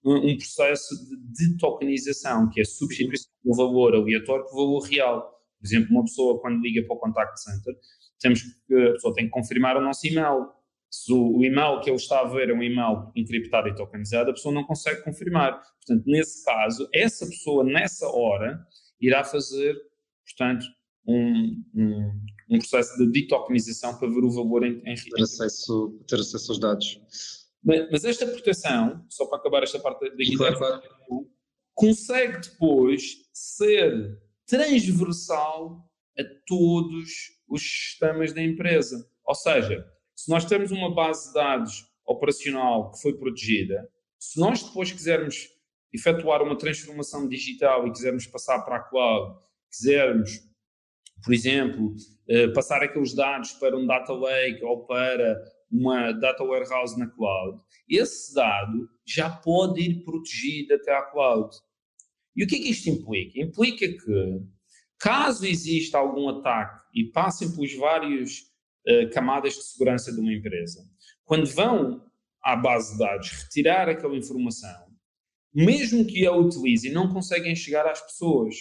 um 0.04 0.36
processo 0.38 0.96
de 1.32 1.58
tokenização, 1.58 2.50
que 2.50 2.60
é 2.60 2.64
a 2.64 2.66
substituição 2.66 3.32
do 3.44 3.56
valor 3.56 3.96
aleatório 3.96 4.46
por 4.46 4.56
valor 4.56 4.80
real. 4.80 5.22
Por 5.60 5.68
exemplo, 5.68 5.92
uma 5.92 6.04
pessoa 6.04 6.42
quando 6.42 6.62
liga 6.62 6.84
para 6.88 6.96
o 6.96 7.00
contact 7.00 7.40
center, 7.40 7.76
temos 8.20 8.42
que, 8.42 8.76
a 8.76 8.94
pessoa 8.94 9.14
tem 9.14 9.26
que 9.26 9.32
confirmar 9.32 9.78
o 9.78 9.82
nosso 9.82 10.08
e-mail. 10.08 10.48
Se 10.92 11.14
o, 11.14 11.42
e-mail 11.42 11.80
que 11.80 11.90
ele 11.90 11.96
está 11.96 12.20
a 12.20 12.26
ver 12.26 12.50
é 12.50 12.54
um 12.54 12.62
e-mail 12.62 13.10
encriptado 13.16 13.70
e 13.70 13.76
tokenizado, 13.76 14.30
a 14.30 14.34
pessoa 14.34 14.54
não 14.54 14.66
consegue 14.66 15.02
confirmar. 15.04 15.62
Portanto, 15.78 16.04
nesse 16.06 16.44
caso, 16.44 16.90
essa 16.94 17.26
pessoa, 17.26 17.64
nessa 17.64 18.06
hora, 18.10 18.60
irá 19.00 19.24
fazer, 19.24 19.74
portanto, 20.26 20.66
um, 21.08 21.64
um, 21.74 22.22
um 22.50 22.60
processo 22.60 22.98
de 22.98 23.10
detokenização 23.10 23.98
para 23.98 24.10
ver 24.10 24.24
o 24.24 24.32
valor 24.32 24.66
em, 24.66 24.82
em 24.86 24.96
ter 24.96 25.22
acesso, 25.22 25.98
ter 26.06 26.20
acesso 26.20 26.52
aos 26.52 26.60
dados. 26.60 27.00
Mas, 27.64 27.90
mas 27.90 28.04
esta 28.04 28.28
proteção, 28.28 29.06
só 29.10 29.26
para 29.28 29.38
acabar 29.38 29.64
esta 29.64 29.80
parte 29.80 30.10
da 30.10 30.38
claro, 30.38 30.58
claro. 30.58 30.82
consegue 31.74 32.50
depois 32.50 33.30
ser 33.32 34.20
transversal 34.46 35.90
a 36.20 36.24
todos 36.46 37.10
os 37.48 37.62
sistemas 37.62 38.34
da 38.34 38.44
empresa. 38.44 39.10
Ou 39.26 39.36
seja, 39.36 39.86
se 40.22 40.30
nós 40.30 40.46
temos 40.46 40.72
uma 40.72 40.94
base 40.94 41.30
de 41.30 41.34
dados 41.34 41.88
operacional 42.06 42.92
que 42.92 43.02
foi 43.02 43.18
protegida, 43.18 43.90
se 44.20 44.40
nós 44.40 44.62
depois 44.62 44.92
quisermos 44.92 45.50
efetuar 45.92 46.44
uma 46.44 46.56
transformação 46.56 47.28
digital 47.28 47.88
e 47.88 47.92
quisermos 47.92 48.28
passar 48.28 48.62
para 48.62 48.76
a 48.76 48.80
cloud, 48.82 49.36
quisermos 49.72 50.30
por 51.24 51.34
exemplo, 51.34 51.94
eh, 52.28 52.48
passar 52.50 52.82
aqueles 52.82 53.14
dados 53.14 53.52
para 53.54 53.78
um 53.78 53.86
data 53.86 54.12
lake 54.12 54.64
ou 54.64 54.86
para 54.86 55.40
uma 55.72 56.12
data 56.12 56.44
warehouse 56.44 56.98
na 57.00 57.08
cloud, 57.08 57.62
esse 57.88 58.34
dado 58.34 58.90
já 59.06 59.30
pode 59.30 59.82
ir 59.82 60.04
protegido 60.04 60.74
até 60.74 60.92
à 60.96 61.04
cloud. 61.04 61.56
E 62.36 62.44
o 62.44 62.48
que 62.48 62.56
é 62.56 62.60
que 62.60 62.70
isto 62.70 62.90
implica? 62.90 63.40
Implica 63.40 63.88
que, 63.88 64.42
caso 64.98 65.46
exista 65.46 65.98
algum 65.98 66.28
ataque 66.30 66.84
e 66.94 67.06
passem 67.06 67.52
pelos 67.52 67.76
vários 67.76 68.51
uh, 68.88 69.10
camadas 69.12 69.54
de 69.54 69.64
segurança 69.64 70.12
de 70.12 70.20
uma 70.20 70.34
empresa, 70.34 70.80
quando 71.26 71.46
vão 71.48 72.06
à 72.44 72.56
base 72.56 72.94
de 72.94 73.00
dados 73.00 73.30
retirar 73.44 73.90
aquela 73.90 74.16
informação, 74.16 74.92
mesmo 75.54 76.06
que 76.06 76.26
a 76.26 76.32
utilizem, 76.32 76.92
não 76.92 77.12
conseguem 77.12 77.56
chegar 77.56 77.86
às 77.86 78.02
pessoas. 78.02 78.56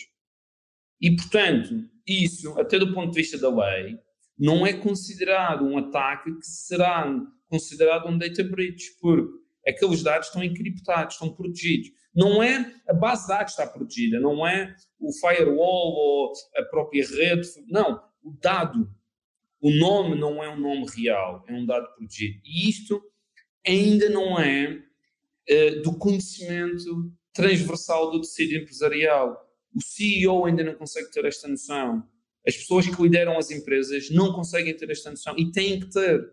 E, 1.01 1.15
portanto, 1.15 1.89
isso, 2.07 2.59
até 2.59 2.79
do 2.79 2.93
ponto 2.93 3.13
de 3.13 3.21
vista 3.21 3.39
da 3.39 3.49
lei, 3.49 3.97
não 4.39 4.67
é 4.67 4.73
considerado 4.73 5.65
um 5.65 5.79
ataque 5.79 6.33
que 6.37 6.47
será 6.47 7.07
considerado 7.49 8.09
um 8.09 8.17
data 8.17 8.43
breach, 8.45 8.97
porque 9.01 9.31
aqueles 9.67 10.03
dados 10.03 10.29
estão 10.29 10.43
encriptados, 10.43 11.15
estão 11.15 11.35
protegidos. 11.35 11.91
Não 12.15 12.43
é 12.43 12.75
a 12.89 12.95
base 12.95 13.23
de 13.23 13.29
dados 13.29 13.53
está 13.53 13.67
protegida, 13.67 14.19
não 14.19 14.47
é 14.47 14.75
o 14.99 15.13
firewall 15.13 15.93
ou 15.93 16.33
a 16.57 16.63
própria 16.65 17.07
rede, 17.07 17.49
não, 17.69 18.03
o 18.23 18.33
dado, 18.41 18.89
o 19.61 19.71
nome 19.71 20.19
não 20.19 20.43
é 20.43 20.49
um 20.49 20.59
nome 20.59 20.87
real, 20.97 21.45
é 21.47 21.53
um 21.53 21.67
dado 21.67 21.87
protegido. 21.95 22.41
E 22.45 22.69
isto 22.69 23.03
ainda 23.67 24.09
não 24.09 24.39
é 24.39 24.83
uh, 25.51 25.83
do 25.83 25.97
conhecimento 25.99 27.13
transversal 27.33 28.11
do 28.11 28.21
tecido 28.21 28.55
empresarial. 28.55 29.47
O 29.75 29.83
CEO 29.83 30.47
ainda 30.47 30.65
não 30.65 30.75
consegue 30.75 31.11
ter 31.11 31.25
esta 31.25 31.47
noção. 31.47 32.09
As 32.47 32.57
pessoas 32.57 32.87
que 32.87 33.03
lideram 33.03 33.37
as 33.37 33.51
empresas 33.51 34.11
não 34.11 34.33
conseguem 34.33 34.75
ter 34.77 34.91
esta 34.91 35.11
noção 35.11 35.35
e 35.39 35.53
têm 35.53 35.79
que 35.79 35.91
ter. 35.91 36.33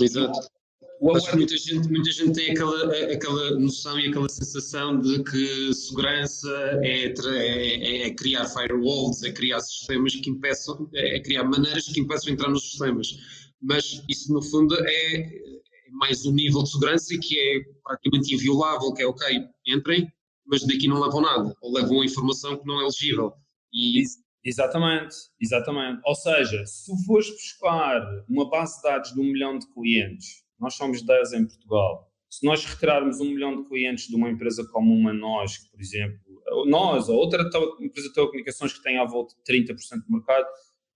Exato. 0.00 0.59
O 1.02 1.16
Acho 1.16 1.30
que 1.30 1.36
muita 1.36 1.56
gente, 1.56 1.88
muita 1.88 2.12
gente 2.12 2.32
tem 2.34 2.50
aquela, 2.50 2.94
aquela 3.10 3.58
noção 3.58 3.98
e 3.98 4.08
aquela 4.10 4.28
sensação 4.28 5.00
de 5.00 5.24
que 5.24 5.72
segurança 5.72 6.46
é, 6.82 7.06
é, 7.06 8.06
é 8.06 8.14
criar 8.14 8.44
firewalls, 8.44 9.22
é 9.22 9.32
criar 9.32 9.60
sistemas 9.60 10.14
que 10.14 10.28
impeçam, 10.28 10.90
é 10.92 11.18
criar 11.20 11.44
maneiras 11.44 11.88
que 11.88 12.00
impeçam 12.00 12.34
entrar 12.34 12.50
nos 12.50 12.68
sistemas. 12.68 13.16
Mas 13.62 14.04
isso, 14.10 14.30
no 14.30 14.42
fundo, 14.42 14.76
é, 14.78 15.16
é 15.16 15.60
mais 15.92 16.26
um 16.26 16.32
nível 16.32 16.62
de 16.64 16.70
segurança 16.70 17.18
que 17.18 17.34
é 17.34 17.60
praticamente 17.82 18.34
inviolável, 18.34 18.92
que 18.92 19.02
é 19.02 19.06
ok, 19.06 19.26
entrem, 19.68 20.06
mas 20.46 20.66
daqui 20.66 20.86
não 20.86 21.00
levam 21.00 21.22
nada, 21.22 21.56
ou 21.62 21.72
levam 21.72 22.04
informação 22.04 22.58
que 22.58 22.66
não 22.66 22.78
é 22.78 22.82
elegível. 22.82 23.32
E... 23.72 24.02
Exatamente, 24.44 25.14
exatamente. 25.40 26.00
Ou 26.04 26.14
seja, 26.14 26.64
se 26.66 26.86
tu 26.86 26.96
fores 27.06 27.30
buscar 27.30 28.02
uma 28.28 28.48
base 28.50 28.76
de 28.76 28.82
dados 28.82 29.12
de 29.12 29.20
um 29.20 29.24
milhão 29.24 29.58
de 29.58 29.66
clientes, 29.72 30.42
nós 30.60 30.74
somos 30.74 31.02
10 31.02 31.32
em 31.32 31.46
Portugal, 31.46 32.10
se 32.28 32.46
nós 32.46 32.64
retirarmos 32.64 33.20
um 33.20 33.24
milhão 33.24 33.60
de 33.60 33.68
clientes 33.68 34.06
de 34.06 34.14
uma 34.14 34.30
empresa 34.30 34.64
como 34.70 34.94
uma 34.94 35.12
nós, 35.12 35.58
por 35.58 35.80
exemplo, 35.80 36.20
nós 36.66 37.08
ou 37.08 37.16
outra 37.16 37.42
empresa 37.80 38.08
de 38.08 38.14
telecomunicações 38.14 38.72
que 38.72 38.82
tem 38.82 38.98
à 38.98 39.04
volta 39.04 39.34
de 39.34 39.52
30% 39.52 39.74
do 40.06 40.12
mercado, 40.12 40.46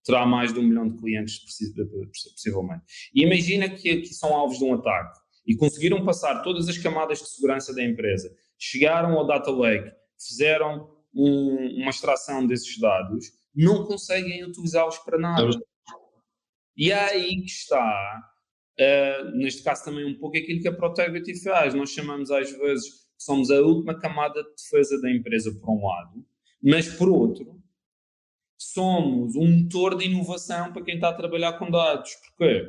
terá 0.05 0.25
mais 0.25 0.53
de 0.53 0.61
um 0.61 0.63
milhão 0.63 0.89
de 0.89 0.97
clientes 0.97 1.39
possivelmente. 1.39 2.85
E 3.13 3.25
imagina 3.25 3.69
que, 3.69 4.03
que 4.03 4.15
são 4.15 4.33
alvos 4.35 4.59
de 4.59 4.65
um 4.65 4.75
ataque 4.75 5.19
e 5.47 5.57
conseguiram 5.57 6.05
passar 6.05 6.43
todas 6.43 6.69
as 6.69 6.79
camadas 6.79 7.19
de 7.19 7.29
segurança 7.29 7.75
da 7.75 7.83
empresa 7.83 8.33
chegaram 8.59 9.19
ao 9.19 9.27
data 9.27 9.51
lake, 9.51 9.91
fizeram 10.19 10.89
um, 11.15 11.81
uma 11.81 11.91
extração 11.91 12.47
desses 12.47 12.79
dados, 12.79 13.27
não 13.55 13.85
conseguem 13.85 14.45
utilizá-los 14.45 14.99
para 14.99 15.19
nada. 15.19 15.51
E 16.77 16.91
é 16.91 16.99
aí 16.99 17.37
que 17.41 17.51
está, 17.51 18.23
uh, 18.81 19.37
neste 19.37 19.63
caso 19.63 19.85
também 19.85 20.05
um 20.05 20.19
pouco 20.19 20.37
aquilo 20.37 20.61
que 20.61 20.69
a 20.69 20.73
Protegrity 20.73 21.43
faz. 21.43 21.75
Nós 21.75 21.91
chamamos 21.91 22.31
às 22.31 22.51
vezes 22.51 22.91
que 22.91 23.23
somos 23.23 23.51
a 23.51 23.61
última 23.61 23.99
camada 23.99 24.43
de 24.43 24.51
defesa 24.51 25.01
da 25.01 25.11
empresa 25.11 25.53
por 25.61 25.71
um 25.71 25.87
lado, 25.87 26.25
mas 26.63 26.89
por 26.89 27.09
outro, 27.09 27.61
somos 28.59 29.37
um 29.37 29.63
motor 29.63 29.97
de 29.97 30.07
inovação 30.07 30.73
para 30.73 30.85
quem 30.85 30.95
está 30.95 31.11
a 31.11 31.15
trabalhar 31.15 31.59
com 31.59 31.71
dados. 31.71 32.11
Porquê? 32.15 32.69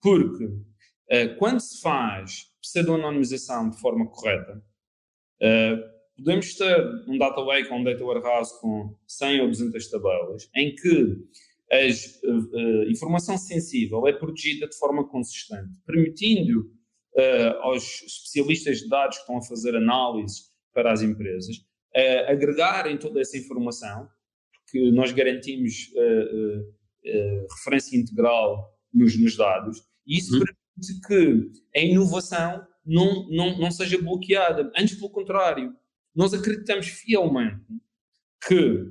Porque 0.00 0.44
uh, 0.44 1.36
quando 1.38 1.60
se 1.60 1.80
faz 1.80 2.52
pseudo-anonimização 2.60 3.70
de 3.70 3.80
forma 3.80 4.06
correta, 4.06 4.62
Uh, 5.44 5.76
podemos 6.16 6.54
ter 6.54 6.86
um 7.08 7.18
data 7.18 7.40
lake 7.40 7.68
ou 7.70 7.78
um 7.78 7.84
data 7.84 8.04
warehouse 8.04 8.58
com 8.60 8.96
100 9.06 9.40
ou 9.42 9.48
200 9.48 9.90
tabelas, 9.90 10.48
em 10.54 10.74
que 10.74 11.16
a 11.72 11.76
uh, 11.76 12.90
informação 12.90 13.36
sensível 13.36 14.06
é 14.06 14.12
protegida 14.12 14.68
de 14.68 14.76
forma 14.76 15.08
consistente, 15.08 15.78
permitindo 15.86 16.70
aos 17.60 18.02
especialistas 18.02 18.78
de 18.80 18.88
dados 18.88 19.16
que 19.18 19.22
estão 19.22 19.38
a 19.38 19.42
fazer 19.42 19.76
análises 19.76 20.50
para 20.72 20.92
as 20.92 21.00
empresas 21.00 21.64
agregarem 22.26 22.98
toda 22.98 23.20
essa 23.20 23.38
informação, 23.38 24.08
porque 24.52 24.90
nós 24.90 25.12
garantimos 25.12 25.92
referência 27.52 27.96
integral 27.96 28.68
nos, 28.92 29.16
nos 29.16 29.36
dados, 29.36 29.78
e 30.04 30.18
isso 30.18 30.34
uhum. 30.34 30.44
permite 30.44 31.06
que 31.06 31.78
a 31.78 31.82
inovação 31.82 32.66
não, 32.84 33.28
não, 33.30 33.58
não 33.58 33.70
seja 33.70 33.96
bloqueada. 34.00 34.70
Antes, 34.76 34.96
pelo 34.96 35.10
contrário, 35.10 35.72
nós 36.14 36.34
acreditamos 36.34 36.88
fielmente 36.88 37.64
que 38.46 38.86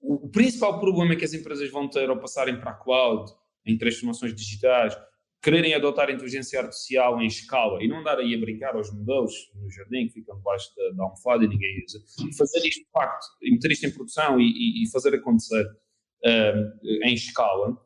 o, 0.00 0.28
principal 0.28 0.80
problema 0.80 1.16
que 1.16 1.24
as 1.24 1.34
empresas 1.34 1.70
vão 1.70 1.88
ter 1.88 2.08
ao 2.08 2.18
passarem 2.18 2.58
para 2.58 2.70
a 2.70 2.74
cloud, 2.74 3.30
em 3.66 3.76
transformações 3.76 4.34
digitais, 4.34 4.96
quererem 5.42 5.74
adotar 5.74 6.10
inteligência 6.10 6.60
artificial 6.60 7.20
em 7.20 7.26
escala 7.26 7.82
e 7.82 7.88
não 7.88 8.00
andar 8.00 8.18
aí 8.18 8.34
a 8.34 8.38
brincar 8.38 8.74
aos 8.74 8.92
modelos 8.92 9.32
no 9.54 9.70
jardim 9.70 10.06
que 10.06 10.14
ficam 10.14 10.36
debaixo 10.36 10.68
da, 10.76 10.90
da 10.96 11.04
almofada 11.04 11.44
e 11.44 11.48
ninguém 11.48 11.82
usa, 11.84 11.98
fazer 12.36 12.66
isto 12.66 12.84
de 12.84 12.90
facto, 12.92 13.26
e 13.42 13.52
meter 13.52 13.72
isto 13.72 13.86
em 13.86 13.90
produção 13.90 14.40
e, 14.40 14.84
e, 14.84 14.90
fazer 14.90 15.14
acontecer 15.14 15.64
uh, 15.64 17.06
em 17.06 17.14
escala, 17.14 17.76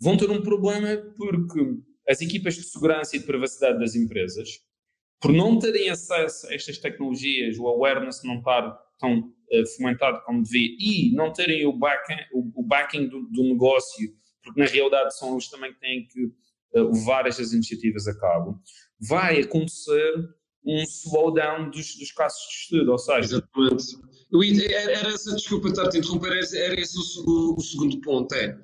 vão 0.00 0.16
ter 0.16 0.30
um 0.30 0.42
problema 0.42 0.96
porque 1.16 1.60
as 2.08 2.20
equipas 2.20 2.54
de 2.54 2.62
segurança 2.62 3.16
e 3.16 3.18
de 3.18 3.26
privacidade 3.26 3.78
das 3.78 3.94
empresas 3.94 4.48
por 5.20 5.32
não 5.32 5.58
terem 5.58 5.88
acesso 5.88 6.48
a 6.48 6.54
estas 6.54 6.78
tecnologias, 6.78 7.56
o 7.56 7.68
awareness 7.68 8.24
não 8.24 8.38
estar 8.38 8.76
tão 8.98 9.32
fomentado 9.76 10.22
como 10.24 10.42
devia 10.42 10.76
e 10.78 11.12
não 11.14 11.32
terem 11.32 11.66
o 11.66 11.72
backing, 11.72 12.16
o, 12.32 12.62
backing 12.62 13.08
do, 13.08 13.22
do, 13.30 13.42
negócio, 13.42 14.12
porque 14.42 14.60
na 14.60 14.66
realidade 14.66 15.16
são 15.16 15.32
eles 15.32 15.48
também 15.48 15.72
que 15.72 15.80
têm 15.80 16.06
que 16.06 16.24
uh, 16.24 16.92
levar 16.92 17.26
estas 17.26 17.52
iniciativas 17.52 18.06
a 18.08 18.18
cabo, 18.18 18.60
vai 19.00 19.40
acontecer 19.40 20.14
um 20.64 20.82
slowdown 20.82 21.70
dos, 21.70 21.96
dos 21.96 22.12
casos 22.12 22.40
de 22.48 22.54
estudo, 22.54 22.92
ou 22.92 22.98
seja... 22.98 23.36
Exatamente. 23.36 24.12
Era, 24.72 25.08
essa, 25.08 25.34
desculpa 25.34 25.68
estar-te 25.68 25.96
a 25.96 26.00
interromper, 26.00 26.32
era 26.32 26.80
esse 26.80 26.96
o, 26.96 27.30
o, 27.30 27.56
o 27.56 27.60
segundo 27.60 28.00
ponto, 28.00 28.34
é, 28.34 28.56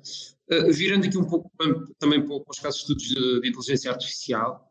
uh, 0.51 0.73
virando 0.73 1.05
aqui 1.05 1.17
um 1.17 1.27
pouco 1.27 1.51
também 1.99 2.25
para 2.25 2.41
os 2.47 2.59
casos 2.59 2.79
de 2.79 2.93
estudos 2.93 3.03
de, 3.03 3.41
de 3.41 3.49
inteligência 3.49 3.91
artificial, 3.91 4.69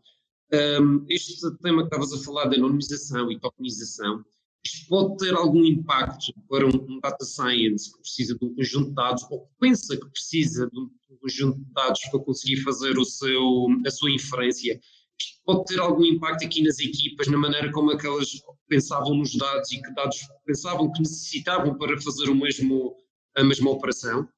um, 0.53 1.05
este 1.09 1.39
tema 1.59 1.83
que 1.83 1.95
estavas 1.95 2.13
a 2.13 2.25
falar 2.25 2.47
de 2.47 2.57
anonimização 2.57 3.31
e 3.31 3.39
tokenização, 3.39 4.25
isto 4.65 4.89
pode 4.89 5.17
ter 5.19 5.35
algum 5.35 5.65
impacto 5.65 6.33
para 6.49 6.67
um, 6.67 6.71
um, 6.89 7.01
data 7.01 7.25
science 7.25 7.93
que 7.93 8.01
precisa 8.01 8.37
de 8.37 8.45
um 8.45 8.55
conjunto 8.55 8.89
de 8.89 8.95
dados 8.95 9.23
ou 9.31 9.47
que 9.47 9.53
pensa 9.61 9.97
que 9.97 10.11
precisa 10.11 10.69
de 10.69 10.79
um 10.79 10.91
conjunto 11.21 11.59
de 11.59 11.73
dados 11.73 12.01
para 12.11 12.21
conseguir 12.21 12.57
fazer 12.59 12.99
o 12.99 13.05
seu, 13.05 13.67
a 13.87 13.91
sua 13.91 14.11
inferência. 14.11 14.81
Isto 15.21 15.41
pode 15.45 15.65
ter 15.65 15.81
algum 15.81 16.05
impacto 16.05 16.45
aqui 16.45 16.63
nas 16.63 16.79
equipas, 16.79 17.29
na 17.29 17.39
maneira 17.39 17.73
como 17.73 17.91
aquelas 17.91 18.31
pensavam 18.69 19.17
nos 19.17 19.35
dados 19.37 19.73
e 19.73 19.83
que 19.83 19.93
dados 19.95 20.19
pensavam 20.45 20.93
que 20.93 21.01
necessitavam 21.01 21.77
para 21.77 22.01
fazer 22.01 22.29
o 22.29 22.35
mesmo, 22.35 22.97
a 23.37 23.43
mesma 23.43 23.71
operação? 23.71 24.29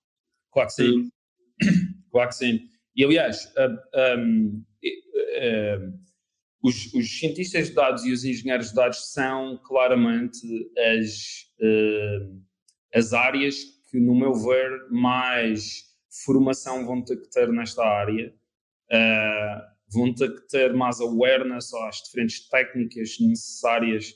Claro 0.53 0.69
que 0.69 0.75
sim. 0.75 1.11
Claro 2.11 2.29
que 2.31 2.35
sim. 2.35 2.61
E 2.97 3.05
aliás, 3.05 3.45
uh, 3.57 4.19
um, 4.19 4.65
uh, 4.85 6.10
os, 6.63 6.93
os, 6.95 7.19
cientistas 7.19 7.69
de 7.69 7.75
dados 7.75 8.05
e 8.05 8.13
os 8.13 8.25
engenheiros 8.25 8.69
de 8.69 8.75
dados 8.75 9.13
são 9.13 9.59
claramente 9.65 10.47
as, 10.99 11.47
uh, 11.61 12.43
as 12.95 13.13
áreas 13.13 13.57
que, 13.91 13.99
no 13.99 14.15
meu 14.15 14.35
ver, 14.35 14.89
mais 14.91 15.85
formação 16.25 16.87
vão 16.87 17.03
ter 17.03 17.17
que 17.17 17.31
ter 17.31 17.51
nesta 17.51 17.85
área. 17.85 18.35
Uh, 18.93 19.71
vão 19.93 20.15
ter 20.15 20.35
que 20.35 20.49
ter 20.49 20.73
mais 20.73 21.01
awareness 21.01 21.75
às 21.75 21.97
diferentes 22.03 22.49
técnicas 22.49 23.17
necessárias 23.21 24.15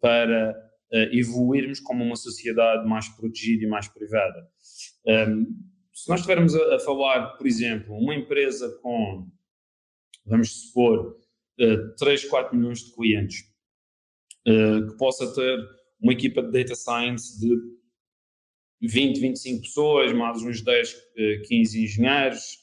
para 0.00 0.52
uh, 0.92 0.96
evoluirmos 1.16 1.80
como 1.80 2.04
uma 2.04 2.16
sociedade 2.16 2.86
mais 2.86 3.08
protegida 3.08 3.64
e 3.64 3.68
mais 3.68 3.88
privada. 3.88 4.46
Um, 5.06 5.46
se 5.92 6.08
nós 6.08 6.20
estivermos 6.20 6.54
a, 6.54 6.76
a, 6.76 6.78
falar, 6.80 7.36
por 7.36 7.46
exemplo, 7.46 7.96
uma 7.96 8.14
empresa 8.14 8.68
com, 8.82 9.30
vamos 10.26 10.66
supor, 10.66 11.16
uh, 11.60 11.94
3, 11.96 12.24
4 12.26 12.56
milhões 12.56 12.80
de 12.80 12.92
clientes, 12.92 13.44
uh, 14.46 14.86
que 14.88 14.96
possa 14.96 15.32
ter 15.34 15.58
uma 16.00 16.12
equipa 16.12 16.42
de 16.42 16.50
data 16.50 16.74
science 16.74 17.38
de 17.40 17.56
20, 18.82 19.20
25 19.20 19.62
pessoas, 19.62 20.12
mais 20.12 20.42
uns 20.42 20.60
10, 20.60 20.96
15 21.46 21.82
engenheiros, 21.82 22.58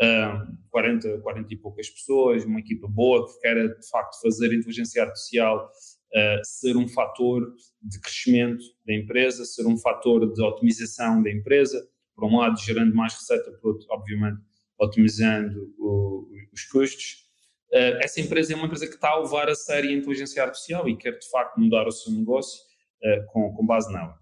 uh, 0.00 0.56
40, 0.70 1.18
40 1.20 1.54
e 1.54 1.56
poucas 1.56 1.88
pessoas, 1.90 2.44
uma 2.44 2.60
equipa 2.60 2.86
boa 2.86 3.26
que 3.26 3.40
queira 3.40 3.68
de 3.68 3.88
facto 3.88 4.20
fazer 4.20 4.50
a 4.50 4.54
inteligência 4.54 5.02
artificial 5.02 5.70
uh, 6.14 6.44
ser 6.44 6.76
um 6.76 6.88
fator 6.88 7.54
de 7.82 8.00
crescimento 8.00 8.64
da 8.86 8.94
empresa, 8.94 9.44
ser 9.44 9.66
um 9.66 9.76
fator 9.76 10.32
de 10.32 10.42
otimização 10.42 11.22
da 11.22 11.30
empresa, 11.30 11.86
por 12.14 12.24
um 12.24 12.38
lado 12.38 12.58
gerando 12.60 12.94
mais 12.94 13.14
receita, 13.14 13.50
por 13.52 13.72
outro, 13.72 13.86
obviamente, 13.90 14.40
otimizando 14.78 15.74
o, 15.78 16.28
os 16.52 16.64
custos. 16.64 17.25
Uh, 17.72 17.98
essa 18.00 18.20
empresa 18.20 18.52
é 18.52 18.56
uma 18.56 18.66
empresa 18.66 18.86
que 18.86 18.94
está 18.94 19.10
a 19.10 19.18
levar 19.18 19.48
a 19.48 19.54
sério 19.54 19.90
a 19.90 19.92
inteligência 19.92 20.42
artificial 20.42 20.88
e 20.88 20.96
quer 20.96 21.18
de 21.18 21.28
facto 21.28 21.58
mudar 21.58 21.86
o 21.86 21.92
seu 21.92 22.12
negócio 22.12 22.60
uh, 23.02 23.26
com, 23.32 23.52
com 23.52 23.66
base 23.66 23.92
nela. 23.92 24.16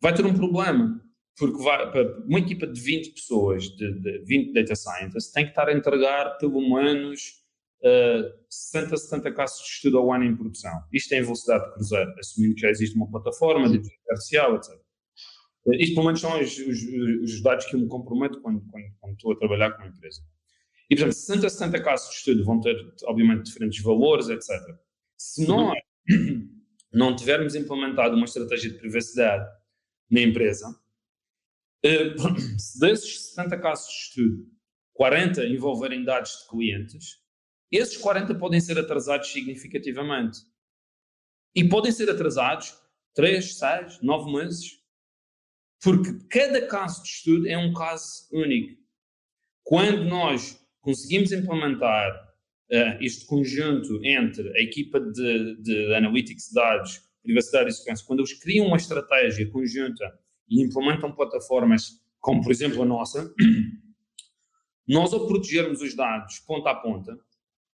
Vai 0.00 0.14
ter 0.14 0.24
um 0.24 0.34
problema, 0.34 1.00
porque 1.36 1.62
vai, 1.62 1.92
uma 2.26 2.38
equipa 2.38 2.66
de 2.66 2.80
20 2.80 3.12
pessoas, 3.12 3.64
de, 3.64 4.00
de 4.00 4.24
20 4.24 4.52
data 4.52 4.74
scientists, 4.74 5.32
tem 5.32 5.44
que 5.44 5.50
estar 5.50 5.68
a 5.68 5.72
entregar 5.72 6.38
pelo 6.38 6.60
menos 6.60 7.42
uh, 7.82 8.32
60, 8.48 8.96
70 8.96 9.32
casos 9.32 9.58
de 9.58 9.72
estudo 9.74 9.98
ao 9.98 10.12
ano 10.12 10.24
em 10.24 10.36
produção. 10.36 10.72
Isto 10.92 11.12
é 11.12 11.18
em 11.18 11.22
velocidade 11.22 11.64
de 11.66 11.74
cruzeiro, 11.74 12.14
assumindo 12.18 12.54
que 12.54 12.60
já 12.62 12.70
existe 12.70 12.96
uma 12.96 13.10
plataforma 13.10 13.68
de 13.68 13.76
inteligência 13.76 14.10
artificial, 14.10 14.56
etc. 14.56 14.74
Uh, 15.66 15.74
isto, 15.74 15.94
pelo 15.94 16.06
menos, 16.06 16.20
são 16.20 16.40
os, 16.40 16.58
os, 16.58 16.82
os, 17.22 17.42
dados 17.42 17.66
que 17.66 17.76
eu 17.76 17.80
me 17.80 17.86
comprometo 17.86 18.40
quando, 18.40 18.60
quando, 18.70 18.84
quando 18.98 19.12
estou 19.12 19.32
a 19.32 19.36
trabalhar 19.36 19.70
com 19.72 19.82
uma 19.82 19.88
empresa. 19.88 20.22
E, 20.92 20.94
portanto, 20.94 21.14
60, 21.14 21.48
70 21.48 21.82
casos 21.82 22.10
de 22.10 22.16
estudo 22.16 22.44
vão 22.44 22.60
ter, 22.60 22.76
obviamente, 23.04 23.46
diferentes 23.46 23.82
valores, 23.82 24.28
etc. 24.28 24.50
Se 25.16 25.46
nós 25.46 25.74
não 26.92 27.16
tivermos 27.16 27.54
implementado 27.54 28.14
uma 28.14 28.26
estratégia 28.26 28.70
de 28.70 28.76
privacidade 28.76 29.50
na 30.10 30.20
empresa, 30.20 30.78
eh, 31.82 32.14
se 32.60 32.78
desses 32.78 33.30
70 33.30 33.58
casos 33.60 33.86
de 33.86 34.00
estudo, 34.00 34.46
40 34.92 35.46
envolverem 35.46 36.04
dados 36.04 36.42
de 36.42 36.48
clientes, 36.50 37.22
esses 37.70 37.96
40 37.96 38.34
podem 38.34 38.60
ser 38.60 38.78
atrasados 38.78 39.32
significativamente. 39.32 40.40
E 41.54 41.66
podem 41.66 41.90
ser 41.90 42.10
atrasados 42.10 42.78
3, 43.14 43.54
6, 43.54 44.02
9 44.02 44.30
meses. 44.30 44.78
Porque 45.82 46.12
cada 46.28 46.66
caso 46.66 47.02
de 47.02 47.08
estudo 47.08 47.48
é 47.48 47.56
um 47.56 47.72
caso 47.72 48.28
único. 48.30 48.78
Quando 49.64 50.04
nós 50.04 50.61
conseguimos 50.82 51.32
implementar 51.32 52.12
uh, 52.70 53.02
este 53.02 53.24
conjunto 53.24 54.04
entre 54.04 54.46
a 54.58 54.62
equipa 54.62 55.00
de, 55.00 55.56
de 55.62 55.94
analytics 55.94 56.48
de 56.48 56.54
dados, 56.54 57.00
privacidade 57.22 57.70
e 57.70 57.72
segurança, 57.72 58.04
quando 58.06 58.20
eles 58.20 58.34
criam 58.34 58.66
uma 58.66 58.76
estratégia 58.76 59.50
conjunta 59.50 60.12
e 60.48 60.62
implementam 60.62 61.14
plataformas 61.14 62.02
como, 62.20 62.42
por 62.42 62.52
exemplo, 62.52 62.82
a 62.82 62.84
nossa, 62.84 63.32
nós 64.86 65.12
ao 65.12 65.26
protegermos 65.26 65.80
os 65.80 65.94
dados 65.94 66.38
ponta 66.40 66.70
a 66.70 66.74
ponta, 66.74 67.18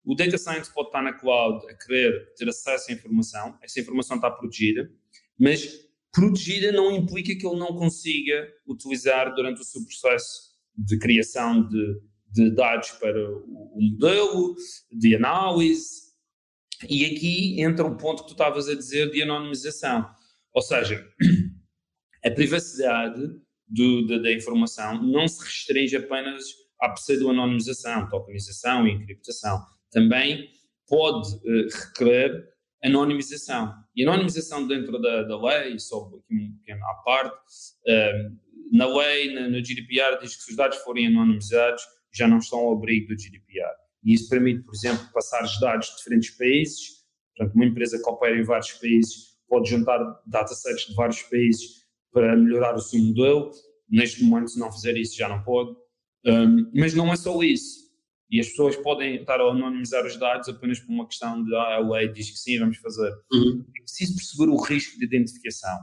o 0.05 0.15
data 0.15 0.37
science 0.37 0.73
pode 0.73 0.89
estar 0.89 1.03
na 1.03 1.15
cloud 1.15 1.65
a 1.67 1.75
querer 1.75 2.35
ter 2.37 2.49
acesso 2.49 2.91
à 2.91 2.95
informação, 2.95 3.59
essa 3.63 3.81
informação 3.81 4.17
está 4.17 4.31
protegida, 4.31 4.91
mas 5.39 5.81
protegida 6.13 6.71
não 6.73 6.93
implica 6.93 7.35
que 7.35 7.47
ele 7.47 7.59
não 7.59 7.75
consiga 7.75 8.49
utilizar 8.67 9.35
durante 9.35 9.63
o 9.63 9.65
seu 9.65 9.83
processo 9.83 10.55
de 10.77 10.99
criação 10.99 11.67
de, 11.67 12.01
de 12.35 12.51
dados 12.51 12.91
para 12.93 13.17
o, 13.17 13.81
modelo, 13.81 14.57
de 14.91 15.15
análise. 15.15 16.05
E 16.89 17.05
aqui 17.05 17.61
entra 17.63 17.87
o 17.87 17.97
ponto 17.97 18.23
que 18.23 18.31
tu 18.31 18.33
estavas 18.33 18.69
a 18.69 18.75
dizer 18.75 19.11
de 19.11 19.23
anonimização. 19.23 20.05
Ou 20.53 20.61
seja, 20.61 21.09
a 22.25 22.31
privacidade 22.31 23.23
do, 23.69 24.07
da, 24.07 24.19
da, 24.19 24.33
informação 24.33 25.01
não 25.01 25.29
se 25.29 25.43
restringe 25.45 25.97
apenas 25.97 26.45
à 26.81 26.91
pseudo-anonimização, 26.91 28.09
tokenização 28.09 28.87
e 28.87 28.93
encriptação. 28.93 29.65
Também 29.93 30.51
pode 30.89 31.37
uh, 31.37 31.69
requerer 31.73 32.49
anonimização. 32.83 33.73
E 33.95 34.03
anonimização 34.03 34.67
dentro 34.67 35.01
da, 35.01 35.23
da 35.23 35.41
lei, 35.41 35.79
só 35.79 36.03
aqui 36.03 36.35
um 36.35 36.57
pequeno 36.59 36.85
à 36.85 36.95
parte, 37.05 37.37
uh, 37.89 38.45
na 38.73 38.87
lei, 38.87 39.33
na, 39.33 39.49
no 39.49 39.65
GDPR, 39.65 40.19
diz 40.21 40.37
que 40.37 40.43
se 40.43 40.51
os 40.51 40.57
dados 40.57 40.79
forem 40.79 41.07
anonimizados, 41.07 41.83
já 42.15 42.29
não 42.29 42.39
estão 42.39 42.59
ao 42.61 42.77
abrigo 42.77 43.09
do 43.09 43.21
GDPR. 43.21 43.75
E 44.05 44.15
isso 44.15 44.29
permite, 44.29 44.63
por 44.63 44.75
exemplo, 44.75 45.07
passar 45.13 45.43
os 45.45 45.59
dados 45.59 45.89
de 45.89 45.97
diferentes 45.97 46.31
países. 46.31 47.05
Portanto, 47.37 47.55
uma 47.57 47.65
empresa 47.65 47.99
que 47.99 48.09
opera 48.09 48.39
em 48.39 48.45
vários 48.45 48.73
países 48.73 49.35
pode 49.49 49.71
juntar 49.71 49.99
datasets 50.27 50.87
de 50.87 50.95
vários 50.95 51.23
países 51.23 51.85
para 52.13 52.37
melhorar 52.37 52.75
o 52.75 52.81
seu 52.81 53.01
modelo. 53.01 53.51
Neste 53.89 54.23
momento, 54.23 54.51
se 54.51 54.59
não 54.59 54.71
fizer 54.71 54.97
isso, 54.97 55.17
já 55.17 55.29
não 55.29 55.43
pode. 55.43 55.75
Um, 56.27 56.71
mas 56.75 56.95
não 56.95 57.13
é 57.13 57.17
só 57.17 57.43
isso. 57.43 57.85
E 58.31 58.41
as 58.41 58.49
pessoas 58.49 58.77
podem 58.77 59.17
estar 59.17 59.41
a 59.41 59.45
anonimizar 59.45 60.05
os 60.07 60.17
dados 60.17 60.49
apenas 60.49 60.81
por 60.81 60.91
uma 60.91 61.07
questão 61.07 61.45
de 61.45 61.55
ah, 61.55 61.77
a 61.77 61.79
lei 61.79 62.09
diz 62.09 62.31
que 62.31 62.39
sim, 62.39 62.59
vamos 62.59 62.79
fazer. 62.79 63.13
Uhum. 63.33 63.65
É 63.77 63.81
preciso 63.81 64.17
perceber 64.17 64.51
o 64.51 64.57
risco 64.57 64.99
de 64.99 65.05
identificação. 65.05 65.79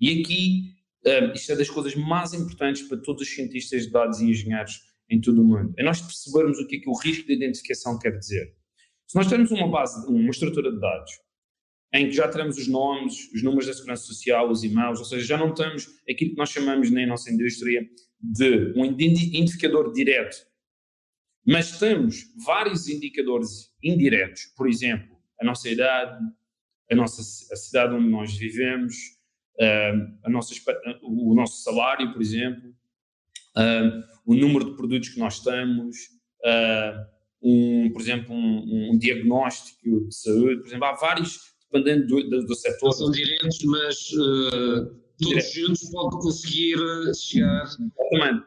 E 0.00 0.20
aqui, 0.20 0.74
um, 1.06 1.32
isto 1.32 1.52
é 1.52 1.56
das 1.56 1.70
coisas 1.70 1.94
mais 1.94 2.32
importantes 2.32 2.82
para 2.82 2.98
todos 2.98 3.22
os 3.22 3.34
cientistas 3.34 3.84
de 3.84 3.90
dados 3.90 4.20
e 4.20 4.30
engenheiros 4.30 4.80
em 5.10 5.20
todo 5.20 5.42
o 5.42 5.44
mundo. 5.44 5.74
É 5.78 5.82
nós 5.82 6.00
percebermos 6.00 6.58
o 6.58 6.66
que 6.66 6.76
é 6.76 6.80
que 6.80 6.88
o 6.88 6.98
risco 6.98 7.26
de 7.26 7.34
identificação 7.34 7.98
quer 7.98 8.18
dizer. 8.18 8.54
Se 9.06 9.16
nós 9.16 9.28
temos 9.28 9.50
uma 9.50 9.68
base, 9.68 10.06
uma 10.08 10.30
estrutura 10.30 10.72
de 10.72 10.80
dados 10.80 11.12
em 11.94 12.08
que 12.08 12.12
já 12.12 12.26
teremos 12.26 12.58
os 12.58 12.66
nomes, 12.66 13.32
os 13.32 13.42
números 13.42 13.66
da 13.66 13.72
segurança 13.72 14.02
social, 14.02 14.50
os 14.50 14.64
e-mails, 14.64 14.98
ou 14.98 15.04
seja, 15.04 15.24
já 15.24 15.38
não 15.38 15.54
temos 15.54 15.86
aquilo 16.10 16.32
que 16.32 16.36
nós 16.36 16.50
chamamos 16.50 16.90
na 16.90 17.06
nossa 17.06 17.30
indústria 17.30 17.88
de 18.20 18.72
um 18.76 18.84
identificador 18.84 19.92
direto. 19.92 20.36
Mas 21.46 21.78
temos 21.78 22.24
vários 22.44 22.88
indicadores 22.88 23.72
indiretos, 23.80 24.46
por 24.56 24.68
exemplo, 24.68 25.16
a 25.40 25.44
nossa 25.44 25.68
idade, 25.68 26.18
a 26.90 26.96
nossa 26.96 27.22
a 27.52 27.56
cidade 27.56 27.94
onde 27.94 28.08
nós 28.08 28.34
vivemos, 28.36 28.94
uh, 29.60 30.18
a 30.24 30.30
nossa, 30.30 30.52
o 31.02 31.32
nosso 31.34 31.62
salário, 31.62 32.12
por 32.12 32.20
exemplo, 32.20 32.70
uh, 33.56 34.13
o 34.24 34.34
número 34.34 34.70
de 34.70 34.76
produtos 34.76 35.10
que 35.10 35.18
nós 35.18 35.40
temos, 35.40 35.96
uh, 36.44 37.14
um, 37.42 37.90
por 37.92 38.00
exemplo, 38.00 38.34
um, 38.34 38.92
um 38.92 38.98
diagnóstico 38.98 40.08
de 40.08 40.14
saúde, 40.14 40.60
por 40.60 40.66
exemplo, 40.68 40.86
há 40.86 40.92
vários 40.92 41.54
dependendo 41.74 42.06
do, 42.06 42.30
do, 42.30 42.46
do 42.46 42.54
setor. 42.54 42.92
São 42.92 43.10
diretos, 43.10 43.58
mas 43.64 43.96
uh, 44.12 44.94
todos 45.20 45.52
juntos 45.52 45.90
podem 45.90 46.18
conseguir 46.20 46.78
eh, 46.78 47.14
chegar. 47.14 47.64
Exatamente. 47.64 48.46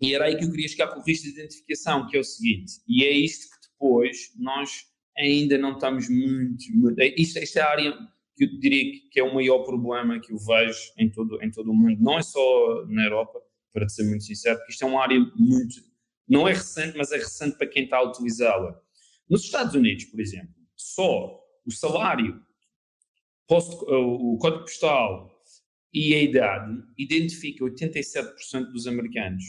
E 0.00 0.14
era 0.14 0.24
aí 0.26 0.36
que 0.36 0.44
eu 0.44 0.50
queria 0.50 0.68
chegar 0.68 0.88
com 0.88 1.00
o 1.00 1.02
risco 1.02 1.24
de 1.24 1.32
identificação, 1.32 2.06
que 2.06 2.16
é 2.16 2.20
o 2.20 2.24
seguinte, 2.24 2.72
e 2.88 3.04
é 3.04 3.10
isto 3.10 3.48
que 3.50 3.68
depois 3.68 4.32
nós 4.38 4.70
ainda 5.16 5.58
não 5.58 5.72
estamos 5.72 6.08
muito. 6.08 6.64
muito 6.74 7.00
é, 7.00 7.14
isto, 7.16 7.38
esta 7.38 7.60
é 7.60 7.62
a 7.62 7.70
área 7.70 7.92
que 8.36 8.44
eu 8.44 8.58
diria 8.58 8.92
que 9.10 9.20
é 9.20 9.22
o 9.22 9.34
maior 9.34 9.60
problema 9.60 10.18
que 10.18 10.32
eu 10.32 10.38
vejo 10.38 10.78
em 10.98 11.10
todo, 11.10 11.40
em 11.42 11.50
todo 11.50 11.70
o 11.70 11.74
mundo, 11.74 12.00
não 12.00 12.18
é 12.18 12.22
só 12.22 12.84
na 12.88 13.04
Europa, 13.04 13.40
para 13.72 13.88
ser 13.88 14.04
muito 14.04 14.24
sincero, 14.24 14.58
porque 14.58 14.72
isto 14.72 14.84
é 14.84 14.86
uma 14.86 15.02
área 15.02 15.18
muito. 15.36 15.76
Não 16.28 16.48
é 16.48 16.52
recente, 16.52 16.96
mas 16.96 17.10
é 17.12 17.16
recente 17.16 17.56
para 17.56 17.66
quem 17.66 17.84
está 17.84 17.98
a 17.98 18.02
utilizá-la. 18.02 18.80
Nos 19.28 19.44
Estados 19.44 19.74
Unidos, 19.74 20.04
por 20.04 20.20
exemplo, 20.20 20.54
só 20.76 21.40
o 21.66 21.70
salário 21.70 22.40
posto, 23.46 23.84
o 23.86 24.38
código 24.38 24.62
postal 24.62 25.30
e 25.92 26.14
a 26.14 26.22
idade 26.22 26.82
identifica 26.98 27.64
87% 27.64 28.72
dos 28.72 28.86
americanos. 28.86 29.44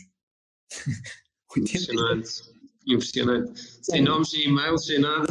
87%. 1.51 2.53
Impressionante. 2.85 3.59
Sem 3.81 4.01
nomes, 4.01 4.29
sem 4.31 4.45
e-mails, 4.45 4.85
sem 4.85 4.99
nada. 4.99 5.25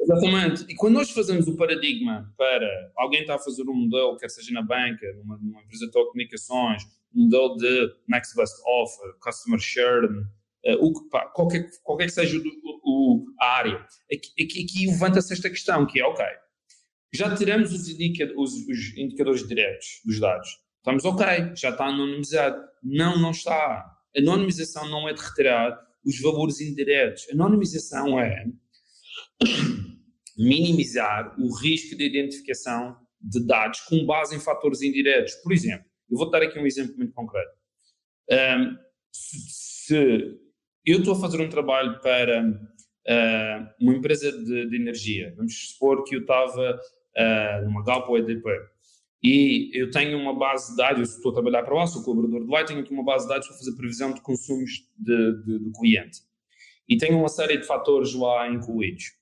Exatamente. 0.00 0.64
E 0.68 0.76
quando 0.76 0.94
nós 0.94 1.10
fazemos 1.10 1.48
o 1.48 1.56
paradigma 1.56 2.32
para 2.36 2.92
alguém 2.96 3.22
está 3.22 3.34
a 3.34 3.38
fazer 3.38 3.62
um 3.62 3.74
modelo, 3.74 4.16
quer 4.16 4.30
seja 4.30 4.52
na 4.52 4.62
banca, 4.62 5.12
numa, 5.16 5.36
numa 5.38 5.62
empresa 5.62 5.86
de 5.86 5.92
telecomunicações, 5.92 6.84
modelo 7.12 7.56
de 7.56 7.92
next 8.08 8.34
best 8.36 8.54
offer, 8.66 9.14
customer 9.20 9.58
churn, 9.58 10.24
uh, 10.66 11.08
pá, 11.10 11.26
qualquer, 11.26 11.68
qualquer 11.82 12.06
que 12.06 12.12
seja 12.12 12.38
o, 12.38 12.80
o, 12.84 13.26
a 13.40 13.46
área, 13.56 13.86
aqui, 14.12 14.42
aqui, 14.42 14.64
aqui 14.64 14.86
levanta-se 14.86 15.32
esta 15.32 15.48
questão, 15.48 15.86
que 15.86 16.00
é, 16.00 16.04
ok, 16.04 16.24
já 17.12 17.34
tiramos 17.34 17.72
os, 17.72 17.88
indica, 17.88 18.30
os, 18.36 18.52
os 18.52 18.96
indicadores 18.96 19.46
diretos 19.46 20.00
dos 20.04 20.20
dados, 20.20 20.48
estamos 20.76 21.04
ok, 21.04 21.26
já 21.54 21.70
está 21.70 21.86
anonimizado. 21.86 22.62
Não, 22.82 23.18
não 23.18 23.30
está. 23.30 23.84
Anonimização 24.16 24.88
não 24.88 25.08
é 25.08 25.12
de 25.12 25.20
retirar 25.20 25.78
os 26.04 26.20
valores 26.20 26.60
indiretos. 26.60 27.26
Anonimização 27.30 28.20
é 28.20 28.46
minimizar 30.36 31.34
o 31.38 31.54
risco 31.56 31.96
de 31.96 32.04
identificação 32.04 32.96
de 33.20 33.44
dados 33.46 33.80
com 33.80 34.06
base 34.06 34.36
em 34.36 34.40
fatores 34.40 34.82
indiretos. 34.82 35.34
Por 35.36 35.52
exemplo, 35.52 35.86
eu 36.10 36.16
vou 36.16 36.30
dar 36.30 36.42
aqui 36.42 36.58
um 36.58 36.66
exemplo 36.66 36.96
muito 36.96 37.12
concreto. 37.12 37.52
Um, 38.30 38.76
se, 39.12 40.38
eu 40.84 40.98
estou 40.98 41.14
a 41.14 41.20
fazer 41.20 41.40
um 41.40 41.48
trabalho 41.48 42.00
para 42.00 42.42
uh, 42.42 43.74
uma 43.80 43.94
empresa 43.94 44.30
de, 44.30 44.68
de, 44.68 44.76
energia, 44.76 45.34
vamos 45.36 45.70
supor 45.70 46.04
que 46.04 46.16
eu 46.16 46.20
estava 46.20 46.80
uh, 47.16 47.64
numa 47.64 47.84
Galp 47.84 48.08
ou 48.08 48.18
EDP, 48.18 48.48
e 49.22 49.70
eu 49.74 49.90
tenho 49.90 50.18
uma 50.18 50.38
base 50.38 50.70
de 50.70 50.76
dados, 50.76 51.16
estou 51.16 51.32
a 51.32 51.34
trabalhar 51.34 51.62
para 51.64 51.74
lá, 51.74 51.86
sou 51.86 52.04
colaborador 52.04 52.44
de 52.44 52.50
lá, 52.50 52.64
tenho 52.64 52.80
aqui 52.80 52.92
uma 52.92 53.04
base 53.04 53.26
de 53.26 53.32
dados 53.32 53.48
para 53.48 53.56
fazer 53.56 53.76
previsão 53.76 54.12
de 54.12 54.20
consumos 54.20 54.70
de, 54.96 55.42
de, 55.42 55.58
do 55.58 55.72
cliente. 55.72 56.20
E 56.88 56.96
tenho 56.96 57.18
uma 57.18 57.28
série 57.28 57.58
de 57.58 57.66
fatores 57.66 58.14
lá 58.14 58.48
incluídos 58.48 59.18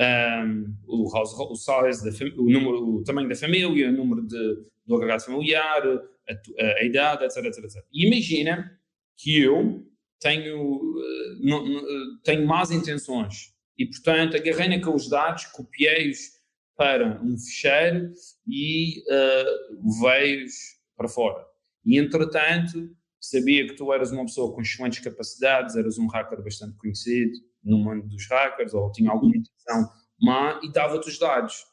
um, 0.00 0.74
o, 0.86 1.12
house, 1.12 1.34
o 1.34 1.54
size, 1.54 2.04
da, 2.04 2.40
o, 2.40 2.50
número, 2.50 2.96
o 2.96 3.04
tamanho 3.04 3.28
da 3.28 3.36
família, 3.36 3.90
o 3.90 3.92
número 3.92 4.26
de, 4.26 4.62
do 4.86 4.96
agregado 4.96 5.24
familiar, 5.24 5.82
a, 5.86 6.64
a, 6.80 6.84
idade, 6.84 7.24
etc, 7.24 7.44
etc, 7.44 7.64
etc. 7.64 7.84
E 7.92 8.06
imagina 8.06 8.78
que 9.18 9.40
eu 9.40 9.86
tenho, 10.18 10.76
uh, 10.76 12.22
tenho 12.24 12.46
más 12.46 12.70
intenções 12.70 13.52
e, 13.78 13.86
portanto, 13.86 14.36
agarrei 14.36 14.68
naqueles 14.68 15.08
dados, 15.08 15.44
copiei-os 15.46 16.40
para 16.76 17.20
um 17.22 17.36
ficheiro 17.38 18.10
e 18.46 19.00
uh, 19.00 20.02
levei-os 20.02 20.54
para 20.96 21.08
fora. 21.08 21.44
E, 21.84 21.98
entretanto, 21.98 22.90
sabia 23.20 23.66
que 23.66 23.74
tu 23.74 23.92
eras 23.92 24.10
uma 24.12 24.24
pessoa 24.24 24.54
com 24.54 24.62
excelentes 24.62 25.00
capacidades, 25.00 25.76
eras 25.76 25.98
um 25.98 26.06
hacker 26.06 26.42
bastante 26.42 26.76
conhecido, 26.78 27.32
no 27.62 27.78
mundo 27.78 28.08
dos 28.08 28.26
hackers 28.28 28.74
ou 28.74 28.90
tinha 28.92 29.10
alguma 29.10 29.36
intenção 29.36 29.90
má 30.20 30.60
e 30.62 30.70
dava-te 30.72 31.08
os 31.08 31.18
dados. 31.18 31.64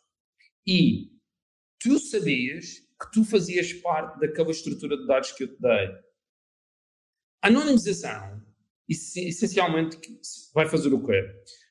E 0.66 1.12
tu 1.80 2.00
sabias 2.00 2.80
que 3.00 3.12
tu 3.12 3.24
fazias 3.24 3.74
parte 3.74 4.20
daquela 4.20 4.52
estrutura 4.52 4.98
de 4.98 5.06
dados 5.06 5.32
que 5.32 5.44
eu 5.44 5.48
te 5.48 5.62
dei. 5.62 5.90
A 7.42 7.48
anonimização, 7.48 8.42
essencialmente, 8.90 9.98
vai 10.54 10.68
fazer 10.68 10.94
o 10.94 11.06
quê? 11.06 11.24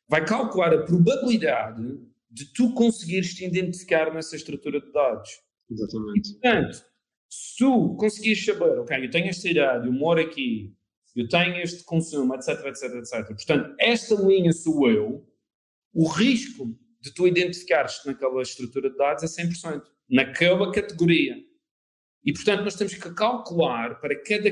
Vai 0.08 0.24
calcular 0.24 0.72
a 0.72 0.84
probabilidade 0.84 1.82
de 2.30 2.52
tu 2.52 2.72
conseguires 2.74 3.34
te 3.34 3.44
identificar 3.44 4.12
nessa 4.14 4.36
estrutura 4.36 4.80
de 4.80 4.92
dados. 4.92 5.30
Exatamente. 5.68 6.28
E, 6.28 6.32
portanto, 6.32 6.84
se 7.28 7.56
tu 7.58 7.96
conseguires 7.96 8.44
saber, 8.44 8.78
ok, 8.78 9.04
eu 9.04 9.10
tenho 9.10 9.28
esta 9.28 9.48
idade, 9.48 9.86
eu 9.86 9.92
moro 9.92 10.20
aqui, 10.20 10.76
eu 11.16 11.26
tenho 11.28 11.56
este 11.62 11.82
consumo, 11.82 12.34
etc, 12.34 12.66
etc, 12.66 12.94
etc. 12.96 13.26
Portanto, 13.26 13.74
esta 13.80 14.14
linha 14.16 14.52
sou 14.52 14.88
eu, 14.90 15.26
o 15.94 16.06
risco 16.06 16.78
de 17.00 17.14
tu 17.14 17.26
identificares-te 17.26 18.06
naquela 18.06 18.42
estrutura 18.42 18.90
de 18.90 18.96
dados 18.96 19.24
é 19.24 19.26
100%, 19.26 19.82
naquela 20.10 20.70
categoria. 20.70 21.36
E, 22.22 22.32
portanto, 22.34 22.64
nós 22.64 22.74
temos 22.74 22.94
que 22.94 23.14
calcular 23.14 23.98
para 24.00 24.20
cada 24.22 24.50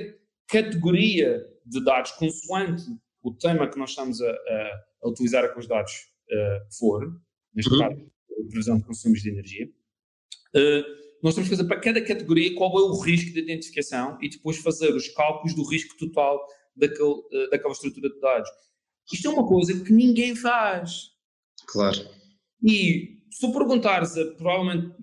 categoria 0.49 1.45
de 1.67 1.85
dados, 1.85 2.13
consoante 2.13 2.85
o 3.23 3.35
tema 3.35 3.69
que 3.69 3.79
nós 3.79 3.91
estamos 3.91 4.21
a, 4.23 4.31
a, 4.31 4.85
a 5.03 5.09
utilizar 5.09 5.53
com 5.53 5.61
os 5.61 5.67
dados 5.67 5.93
uh, 6.31 6.79
for, 6.79 7.21
neste 7.55 7.73
uhum. 7.73 7.79
caso, 7.79 8.13
previsão 8.49 8.79
de 8.79 8.85
consumos 8.85 9.21
de 9.21 9.31
energia, 9.31 9.67
uh, 9.67 11.04
nós 11.25 11.35
temos 11.35 11.49
que 11.49 11.57
fazer 11.57 11.67
para 11.67 11.81
cada 11.81 12.05
categoria 12.05 12.55
qual 12.55 12.71
é 12.79 12.83
o 12.83 13.01
risco 13.01 13.33
de 13.33 13.41
identificação 13.41 14.19
e 14.21 14.29
depois 14.29 14.59
fazer 14.59 14.95
os 14.95 15.09
cálculos 15.09 15.55
do 15.55 15.67
risco 15.67 15.97
total 15.97 16.39
daquele, 16.77 17.15
eh, 17.33 17.49
daquela 17.51 17.73
estrutura 17.73 18.11
de 18.11 18.21
dados. 18.21 18.51
Isto 19.11 19.29
é 19.29 19.31
uma 19.31 19.49
coisa 19.49 19.83
que 19.83 19.91
ninguém 19.91 20.37
faz. 20.37 21.13
Claro. 21.67 21.97
E 22.63 23.23
se 23.31 23.53
perguntares 23.53 24.19
a 24.19 24.27
provavelmente 24.33 24.95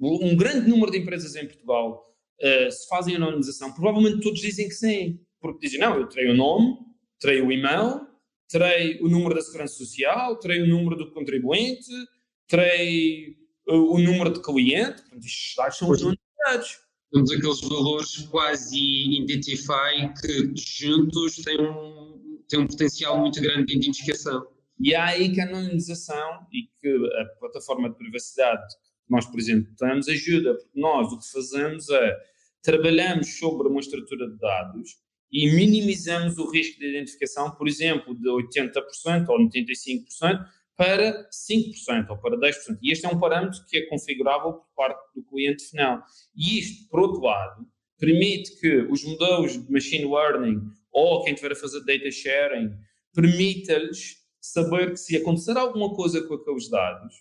um 0.00 0.34
grande 0.34 0.68
número 0.68 0.90
de 0.90 0.98
empresas 0.98 1.36
em 1.36 1.46
Portugal 1.46 2.02
uh, 2.42 2.70
se 2.70 2.88
fazem 2.88 3.16
anonimização, 3.16 3.72
provavelmente 3.72 4.20
todos 4.20 4.40
dizem 4.40 4.68
que 4.68 4.74
sim. 4.74 5.20
Porque 5.40 5.66
dizem, 5.66 5.80
não, 5.80 5.98
eu 5.98 6.06
terei 6.08 6.30
o 6.30 6.34
nome, 6.34 6.76
terei 7.18 7.40
o 7.40 7.52
e-mail, 7.52 8.06
terei 8.48 8.98
o 9.00 9.08
número 9.08 9.34
da 9.34 9.42
segurança 9.42 9.74
social, 9.74 10.38
terei 10.38 10.62
o 10.62 10.66
número 10.66 10.96
do 10.96 11.12
contribuinte, 11.12 11.90
terei 12.48 13.36
o 13.66 13.98
número 13.98 14.32
de 14.32 14.40
cliente, 14.40 15.02
portanto, 15.16 15.26
estes 15.26 15.54
dados 15.56 15.78
são 15.78 15.88
anonimizados. 15.92 16.78
Temos 17.12 17.32
aqueles 17.32 17.60
valores 17.60 18.18
quase 18.30 18.78
identify 19.22 20.12
que 20.20 20.52
juntos 20.56 21.36
têm 21.36 21.60
um, 21.60 22.42
têm 22.48 22.60
um 22.60 22.66
potencial 22.66 23.18
muito 23.18 23.40
grande 23.40 23.66
de 23.66 23.76
identificação. 23.76 24.46
E 24.78 24.94
há 24.94 25.06
aí 25.06 25.32
que 25.32 25.40
a 25.40 25.44
anonimização 25.44 26.46
e 26.52 26.68
que 26.80 27.10
a 27.20 27.24
plataforma 27.38 27.88
de 27.88 27.96
privacidade 27.96 28.62
que 29.06 29.12
nós, 29.12 29.24
por 29.24 29.38
exemplo, 29.38 29.72
temos 29.78 30.08
ajuda, 30.08 30.54
porque 30.54 30.80
nós 30.80 31.12
o 31.12 31.18
que 31.18 31.32
fazemos 31.32 31.88
é 31.90 32.16
trabalhamos 32.62 33.38
sobre 33.38 33.68
uma 33.68 33.80
estrutura 33.80 34.28
de 34.28 34.36
dados 34.38 34.96
e 35.30 35.50
minimizamos 35.52 36.36
o 36.36 36.50
risco 36.50 36.80
de 36.80 36.88
identificação, 36.88 37.52
por 37.52 37.68
exemplo, 37.68 38.14
de 38.14 38.28
80% 38.28 39.28
ou 39.28 39.38
95%, 39.48 40.44
para 40.76 41.28
5% 41.30 42.10
ou 42.10 42.18
para 42.18 42.36
10%. 42.36 42.78
E 42.82 42.92
este 42.92 43.06
é 43.06 43.08
um 43.08 43.18
parâmetro 43.18 43.64
que 43.68 43.78
é 43.78 43.86
configurável 43.86 44.52
por 44.52 44.66
parte 44.76 45.00
do 45.14 45.22
cliente 45.24 45.64
final. 45.64 46.02
E 46.36 46.58
isto, 46.58 46.88
por 46.88 47.00
outro 47.00 47.22
lado, 47.22 47.66
permite 47.98 48.60
que 48.60 48.82
os 48.90 49.02
modelos 49.04 49.52
de 49.52 49.72
machine 49.72 50.04
learning 50.04 50.60
ou 50.92 51.22
quem 51.24 51.34
estiver 51.34 51.52
a 51.52 51.56
fazer 51.56 51.80
data 51.84 52.10
sharing 52.10 52.70
permita-lhes 53.14 54.16
saber 54.40 54.92
que 54.92 54.98
se 54.98 55.16
acontecer 55.16 55.56
alguma 55.56 55.94
coisa 55.94 56.22
com 56.22 56.34
aqueles 56.34 56.68
dados, 56.68 57.14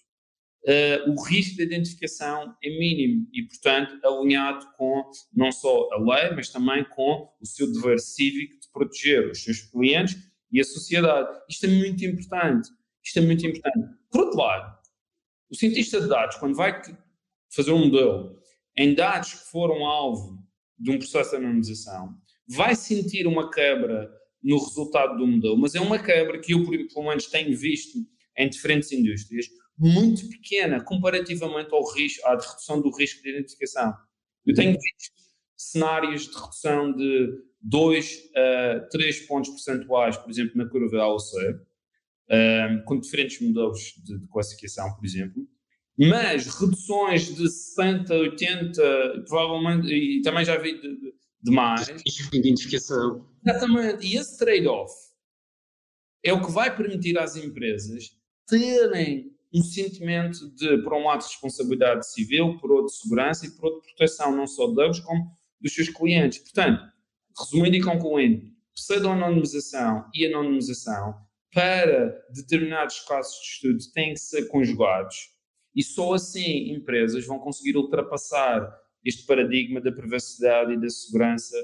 uh, 0.65 1.11
o 1.11 1.23
risco 1.23 1.55
de 1.55 1.63
identificação 1.63 2.55
é 2.63 2.69
mínimo 2.69 3.27
e, 3.33 3.43
portanto, 3.43 3.97
alinhado 4.05 4.65
com 4.77 5.09
não 5.33 5.51
só 5.51 5.89
a 5.93 5.97
lei, 5.97 6.35
mas 6.35 6.49
também 6.49 6.83
com 6.89 7.29
o 7.41 7.45
seu 7.45 7.71
dever 7.71 7.99
cívico 7.99 8.59
de 8.59 8.69
proteger 8.71 9.29
os 9.31 9.43
seus 9.43 9.61
clientes 9.61 10.17
e 10.51 10.59
a 10.59 10.63
sociedade. 10.63 11.39
Isto 11.49 11.65
é 11.65 11.69
muito 11.69 12.05
importante 12.05 12.69
isto 13.05 13.19
é 13.19 13.21
muito 13.21 13.45
importante. 13.45 13.87
Por 14.09 14.21
outro 14.21 14.39
lado, 14.39 14.77
o 15.49 15.55
cientista 15.55 16.01
de 16.01 16.07
dados, 16.07 16.37
quando 16.37 16.55
vai 16.55 16.81
fazer 17.53 17.71
um 17.71 17.85
modelo 17.85 18.41
em 18.75 18.93
dados 18.93 19.33
que 19.33 19.51
foram 19.51 19.85
alvo 19.85 20.43
de 20.77 20.91
um 20.91 20.97
processo 20.97 21.31
de 21.31 21.37
anonimização, 21.37 22.15
vai 22.47 22.75
sentir 22.75 23.27
uma 23.27 23.49
quebra 23.51 24.11
no 24.43 24.57
resultado 24.57 25.17
do 25.17 25.25
modelo, 25.25 25.57
mas 25.57 25.75
é 25.75 25.79
uma 25.79 25.97
quebra 25.97 26.39
que 26.39 26.53
eu, 26.53 26.65
pelo 26.65 27.07
menos, 27.07 27.27
tenho 27.27 27.57
visto 27.57 27.97
em 28.37 28.49
diferentes 28.49 28.91
indústrias, 28.91 29.47
muito 29.77 30.27
pequena 30.29 30.83
comparativamente 30.83 31.73
ao 31.73 31.83
risco, 31.93 32.25
à 32.27 32.31
redução 32.31 32.81
do 32.81 32.89
risco 32.95 33.23
de 33.23 33.29
identificação. 33.29 33.93
Eu 34.45 34.53
tenho 34.53 34.71
visto 34.71 35.13
cenários 35.55 36.27
de 36.27 36.35
redução 36.35 36.93
de 36.93 37.29
2 37.61 38.31
a 38.35 38.79
3 38.91 39.21
pontos 39.21 39.49
percentuais, 39.49 40.17
por 40.17 40.29
exemplo, 40.29 40.55
na 40.55 40.69
curva 40.69 40.97
AOC, 40.97 41.31
um, 42.29 42.83
com 42.85 42.99
diferentes 42.99 43.39
modelos 43.41 43.93
de, 44.03 44.19
de, 44.19 44.27
classificação, 44.27 44.93
por 44.95 45.05
exemplo, 45.05 45.47
mas 45.97 46.47
reduções 46.47 47.33
de 47.35 47.49
60, 47.49 48.13
80, 48.13 49.23
provavelmente, 49.27 49.87
e 49.87 50.21
também 50.21 50.43
já 50.43 50.57
vi 50.57 50.73
de, 50.73 50.81
de, 50.81 51.13
de 51.41 51.51
mais. 51.51 51.85
de 51.85 52.37
identificação. 52.37 53.25
Exatamente, 53.45 54.05
e 54.05 54.17
esse 54.17 54.37
trade-off 54.37 54.93
é 56.23 56.33
o 56.33 56.41
que 56.43 56.51
vai 56.51 56.75
permitir 56.75 57.17
às 57.17 57.35
empresas 57.35 58.09
terem 58.47 59.31
um 59.53 59.61
sentimento 59.61 60.53
de, 60.55 60.79
por 60.79 60.93
um 60.93 61.05
lado, 61.05 61.23
responsabilidade 61.23 62.11
civil, 62.11 62.57
por 62.57 62.71
outro, 62.71 62.93
segurança 62.93 63.45
e 63.45 63.51
por 63.51 63.65
outro, 63.65 63.81
proteção 63.81 64.35
não 64.35 64.45
só 64.45 64.67
deles, 64.67 64.99
como 64.99 65.31
dos 65.61 65.73
seus 65.73 65.87
clientes. 65.87 66.39
Portanto, 66.39 66.83
resumindo 67.39 67.77
e 67.77 67.81
concluindo, 67.81 68.51
pseudo-anonimização 68.73 70.09
e 70.13 70.25
anonimização 70.25 71.15
para 71.55 72.21
determinados 72.31 72.99
casos 72.99 73.39
de 73.39 73.47
estudo 73.47 73.93
têm 73.93 74.13
que 74.13 74.19
ser 74.19 74.49
conjugados 74.49 75.29
e 75.73 75.81
só 75.81 76.13
assim 76.13 76.73
empresas 76.73 77.25
vão 77.25 77.39
conseguir 77.39 77.77
ultrapassar 77.77 78.77
este 79.05 79.25
paradigma 79.25 79.79
da 79.79 79.89
privacidade 79.89 80.73
e 80.73 80.77
da 80.77 80.89
segurança 80.89 81.55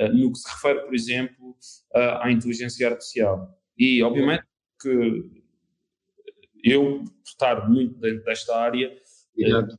uh, 0.00 0.12
no 0.12 0.30
que 0.32 0.38
se 0.38 0.50
refere, 0.50 0.80
por 0.80 0.94
exemplo, 0.94 1.50
uh, 1.94 2.20
à 2.20 2.30
inteligência 2.30 2.86
artificial. 2.88 3.58
E, 3.78 4.02
obviamente, 4.02 4.44
que 4.82 5.30
eu, 6.62 7.04
por 7.04 7.24
estar 7.24 7.70
muito 7.70 7.98
dentro 8.00 8.24
desta 8.24 8.54
área, 8.54 8.90
uh, 8.90 9.78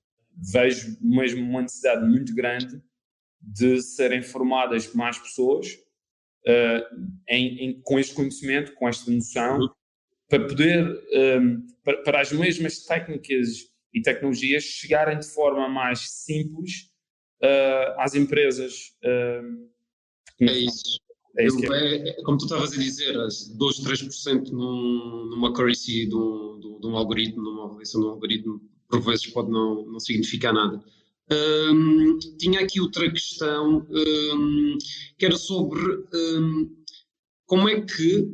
vejo 0.51 0.97
mesmo 0.99 1.43
uma 1.43 1.61
necessidade 1.61 2.07
muito 2.07 2.33
grande 2.33 2.81
de 3.39 3.81
serem 3.81 4.23
formadas 4.23 4.91
mais 4.95 5.19
pessoas 5.19 5.77
uh, 6.49 7.11
em, 7.27 7.59
em, 7.59 7.81
com 7.81 7.99
este 7.99 8.13
conhecimento, 8.13 8.73
com 8.73 8.87
esta 8.87 9.09
noção, 9.11 9.69
para 10.27 10.47
poder, 10.47 10.85
um, 10.85 10.97
ehm, 11.11 11.67
para, 11.83 11.97
para, 12.03 12.21
as 12.21 12.31
mesmas 12.31 12.85
técnicas 12.85 13.67
e 13.93 14.01
tecnologias 14.01 14.63
chegarem 14.63 15.17
de 15.17 15.27
forma 15.27 15.67
mais 15.67 16.11
simples 16.11 16.91
uh, 17.43 17.99
às 17.99 18.13
empresas. 18.15 18.93
Uh, 19.03 19.69
é 20.41 20.57
isso. 20.57 20.99
É, 21.37 21.45
isso 21.45 21.73
é. 21.73 21.95
é, 21.95 22.09
é, 22.09 22.23
como 22.23 22.37
tu 22.37 22.45
estavas 22.45 22.73
a 22.73 22.77
dizer, 22.77 23.13
2, 23.13 23.79
3% 23.81 24.49
num, 24.49 25.27
numa 25.29 25.53
currency 25.53 26.07
de 26.07 26.15
um, 26.15 26.79
de 26.81 26.87
um 26.87 26.95
algoritmo, 26.95 27.41
numa 27.41 27.65
avaliação 27.65 28.01
de 28.01 28.07
um 28.07 28.09
algoritmo, 28.11 28.61
por 28.89 29.01
vezes 29.01 29.27
pode 29.27 29.49
não, 29.51 29.85
não 29.85 29.99
significar 29.99 30.53
nada. 30.53 30.83
Um, 31.31 32.17
tinha 32.39 32.61
aqui 32.61 32.81
outra 32.81 33.09
questão 33.11 33.85
um, 33.89 34.77
que 35.17 35.25
era 35.25 35.37
sobre 35.37 35.79
um, 36.13 36.75
como 37.45 37.69
é 37.69 37.81
que, 37.81 38.33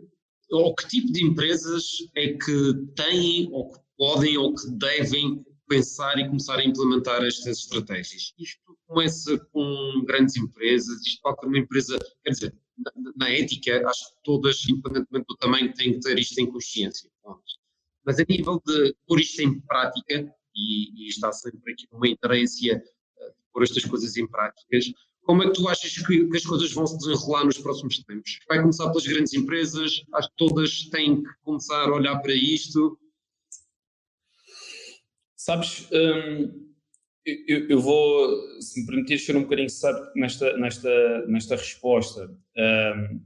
ou 0.52 0.74
que 0.74 0.88
tipo 0.88 1.12
de 1.12 1.26
empresas 1.26 1.84
é 2.16 2.34
que 2.34 2.74
têm, 2.96 3.50
ou 3.52 3.72
que 3.72 3.80
podem, 3.98 4.38
ou 4.38 4.56
que 4.56 4.70
devem 4.72 5.46
pensar 5.68 6.18
e 6.20 6.28
começar 6.28 6.60
a 6.60 6.64
implementar 6.64 7.24
estas 7.24 7.60
estratégias. 7.60 8.34
Isto 8.38 8.78
começa 8.88 9.38
com 9.52 10.04
grandes 10.06 10.36
empresas, 10.38 11.02
isto 11.06 11.22
qualquer 11.22 11.48
uma 11.48 11.58
empresa, 11.58 11.98
quer 12.24 12.30
dizer, 12.30 12.56
na, 12.78 12.92
na, 13.16 13.30
ética, 13.30 13.88
acho 13.88 14.10
que 14.10 14.16
todas, 14.24 14.64
independentemente 14.70 15.26
do 15.28 15.38
tamanho, 15.38 15.74
têm 15.74 15.94
que 15.94 16.00
ter 16.00 16.20
isto 16.20 16.40
em 16.40 16.52
consciência. 16.52 17.10
Mas 18.06 18.20
a 18.20 18.26
nível 18.28 18.62
de 18.66 18.96
pôr 19.08 19.20
isto 19.20 19.42
em 19.42 19.60
prática, 19.62 20.32
e, 20.56 21.06
e 21.06 21.08
está 21.10 21.32
sempre 21.32 21.74
aqui 21.74 21.86
uma 21.92 22.08
interesse 22.08 22.72
uh, 22.72 22.82
pôr 23.52 23.64
estas 23.64 23.86
coisas 23.86 24.16
em 24.18 24.28
práticas. 24.28 24.86
Como 25.24 25.42
é 25.42 25.48
que 25.48 25.54
tu 25.54 25.68
achas 25.68 25.98
que, 25.98 26.28
que, 26.28 26.38
as 26.38 26.46
coisas 26.46 26.72
vão 26.72 26.86
se 26.86 26.98
desenrolar 26.98 27.46
nos 27.46 27.58
próximos 27.58 27.98
tempos? 28.04 28.40
Vai 28.48 28.62
começar 28.62 28.88
pelas 28.90 29.08
grandes 29.08 29.34
empresas? 29.34 30.04
Acho 30.14 30.30
que 30.30 30.36
todas 30.38 30.84
têm 30.90 31.24
que 31.24 31.30
começar 31.44 31.90
a 31.90 31.96
olhar 31.96 32.20
para 32.20 32.34
isto. 32.34 33.00
Sabes, 35.36 35.90
hum, 35.92 36.66
eu, 37.26 37.70
eu, 37.70 37.80
vou, 37.80 38.62
se 38.62 38.80
me 38.80 38.86
permitir, 38.86 39.18
ser 39.18 39.36
um 39.36 39.44
bocadinho 39.44 39.70
sábio 39.70 40.12
nesta, 40.16 40.56
nesta, 40.58 41.26
nesta 41.28 41.56
resposta. 41.56 42.30
Hum, 42.56 43.22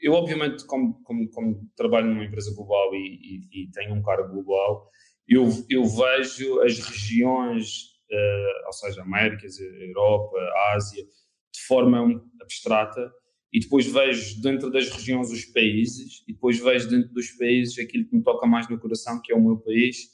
eu, 0.00 0.14
obviamente, 0.14 0.64
como, 0.64 1.02
como, 1.04 1.28
como, 1.30 1.70
trabalho 1.76 2.08
numa 2.08 2.24
empresa 2.24 2.54
global 2.54 2.94
e, 2.94 3.42
e, 3.52 3.62
e 3.62 3.70
tenho 3.70 3.94
um 3.94 4.02
cargo 4.02 4.32
global, 4.32 4.90
eu, 5.28 5.48
eu 5.68 5.84
vejo 5.84 6.60
as 6.60 6.78
regiões, 6.78 7.84
uh, 8.10 8.66
ou 8.66 8.72
seja, 8.72 9.02
Américas, 9.02 9.58
Europa, 9.60 10.36
Ásia, 10.74 11.04
de 11.04 11.60
forma 11.66 12.22
abstrata, 12.40 13.12
e 13.52 13.60
depois 13.60 13.86
vejo 13.86 14.40
dentro 14.40 14.70
das 14.70 14.88
regiões 14.88 15.30
os 15.30 15.44
países, 15.44 16.24
e 16.26 16.32
depois 16.32 16.58
vejo 16.58 16.88
dentro 16.88 17.12
dos 17.12 17.30
países 17.32 17.78
aquilo 17.78 18.06
que 18.06 18.16
me 18.16 18.22
toca 18.22 18.46
mais 18.46 18.68
no 18.68 18.78
coração, 18.78 19.20
que 19.22 19.32
é 19.32 19.36
o 19.36 19.42
meu 19.42 19.58
país 19.58 20.08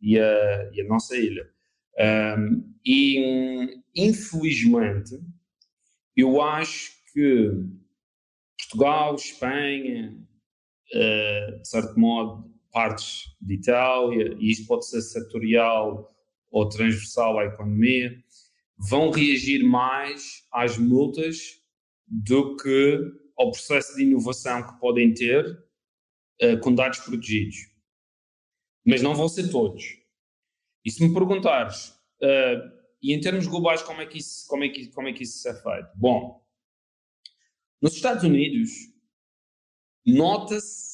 e 0.00 0.18
a, 0.18 0.70
e 0.72 0.80
a 0.80 0.84
nossa 0.84 1.16
ilha. 1.16 1.48
Um, 1.98 2.74
e, 2.84 3.82
infelizmente, 3.94 5.18
eu 6.16 6.42
acho 6.42 6.92
que 7.12 7.50
Portugal, 8.58 9.14
Espanha, 9.14 10.18
uh, 10.94 11.60
de 11.60 11.68
certo 11.68 11.98
modo, 11.98 12.51
partes 12.72 13.36
de 13.40 13.54
Itália, 13.54 14.34
e 14.38 14.50
isto 14.50 14.66
pode 14.66 14.86
ser 14.88 15.02
setorial 15.02 16.10
ou 16.50 16.68
transversal 16.68 17.38
à 17.38 17.44
economia, 17.44 18.16
vão 18.76 19.10
reagir 19.10 19.62
mais 19.62 20.46
às 20.52 20.76
multas 20.76 21.60
do 22.06 22.56
que 22.56 22.98
ao 23.38 23.50
processo 23.50 23.96
de 23.96 24.02
inovação 24.02 24.66
que 24.66 24.78
podem 24.80 25.14
ter 25.14 25.44
uh, 26.42 26.60
com 26.60 26.74
dados 26.74 26.98
protegidos. 26.98 27.56
Mas 28.84 29.00
não 29.00 29.14
vão 29.14 29.28
ser 29.28 29.50
todos. 29.50 29.84
E 30.84 30.90
se 30.90 31.06
me 31.06 31.14
perguntares, 31.14 31.88
uh, 32.22 32.82
e 33.02 33.12
em 33.12 33.20
termos 33.20 33.46
globais, 33.46 33.82
como 33.82 34.00
é, 34.00 34.06
que 34.06 34.18
isso, 34.18 34.46
como, 34.48 34.64
é 34.64 34.68
que, 34.68 34.88
como 34.88 35.08
é 35.08 35.12
que 35.12 35.22
isso 35.22 35.48
é 35.48 35.54
feito? 35.54 35.88
Bom, 35.96 36.42
nos 37.80 37.94
Estados 37.94 38.22
Unidos, 38.22 38.70
nota-se 40.06 40.91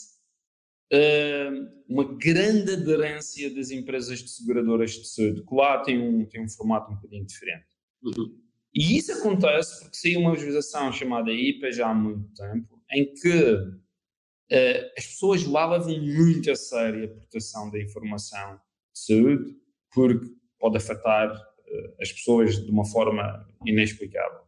uma 1.89 2.05
grande 2.17 2.73
aderência 2.73 3.55
das 3.55 3.71
empresas 3.71 4.21
de 4.21 4.31
seguradoras 4.31 4.93
de 4.93 5.09
saúde, 5.09 5.45
que 5.45 5.55
lá 5.55 5.83
tem 5.83 5.99
um, 5.99 6.25
tem 6.27 6.43
um 6.43 6.49
formato 6.49 6.91
um 6.91 6.95
bocadinho 6.95 7.27
diferente. 7.27 7.67
Uhum. 8.03 8.39
E 8.75 8.97
isso 8.97 9.13
acontece 9.13 9.81
porque 9.83 9.97
saiu 9.97 10.21
uma 10.21 10.33
legislação 10.33 10.93
chamada 10.93 11.33
IPA 11.33 11.73
já 11.73 11.91
há 11.91 11.95
muito 11.95 12.33
tempo, 12.35 12.83
em 12.93 13.13
que 13.13 13.53
uh, 13.53 14.93
as 14.97 15.07
pessoas 15.07 15.45
lá 15.45 15.67
levam 15.67 15.99
muito 16.01 16.51
a 16.51 16.57
sério 16.57 17.05
a 17.05 17.09
proteção 17.09 17.71
da 17.71 17.81
informação 17.81 18.55
de 18.95 19.01
saúde, 19.01 19.57
porque 19.93 20.27
pode 20.59 20.77
afetar 20.77 21.35
uh, 21.35 21.95
as 22.01 22.13
pessoas 22.13 22.63
de 22.65 22.71
uma 22.71 22.85
forma 22.85 23.47
inexplicável. 23.65 24.43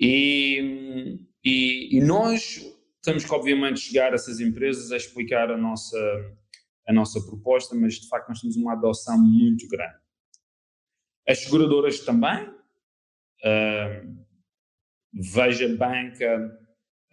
E, 0.00 1.18
e, 1.44 1.96
e 1.96 2.00
nós 2.00 2.64
temos 3.08 3.24
que, 3.24 3.32
obviamente, 3.32 3.80
chegar 3.80 4.12
a 4.12 4.16
essas 4.16 4.38
empresas 4.38 4.92
a 4.92 4.96
explicar 4.96 5.50
a 5.50 5.56
nossa, 5.56 5.98
a 6.86 6.92
nossa 6.92 7.18
proposta, 7.22 7.74
mas 7.74 7.94
de 7.94 8.06
facto 8.06 8.28
nós 8.28 8.40
temos 8.40 8.54
uma 8.56 8.74
adoção 8.74 9.18
muito 9.18 9.66
grande. 9.66 9.96
As 11.26 11.38
seguradoras 11.38 12.00
também. 12.00 12.46
Uh, 13.44 14.26
veja 15.32 15.74
banca, 15.74 16.60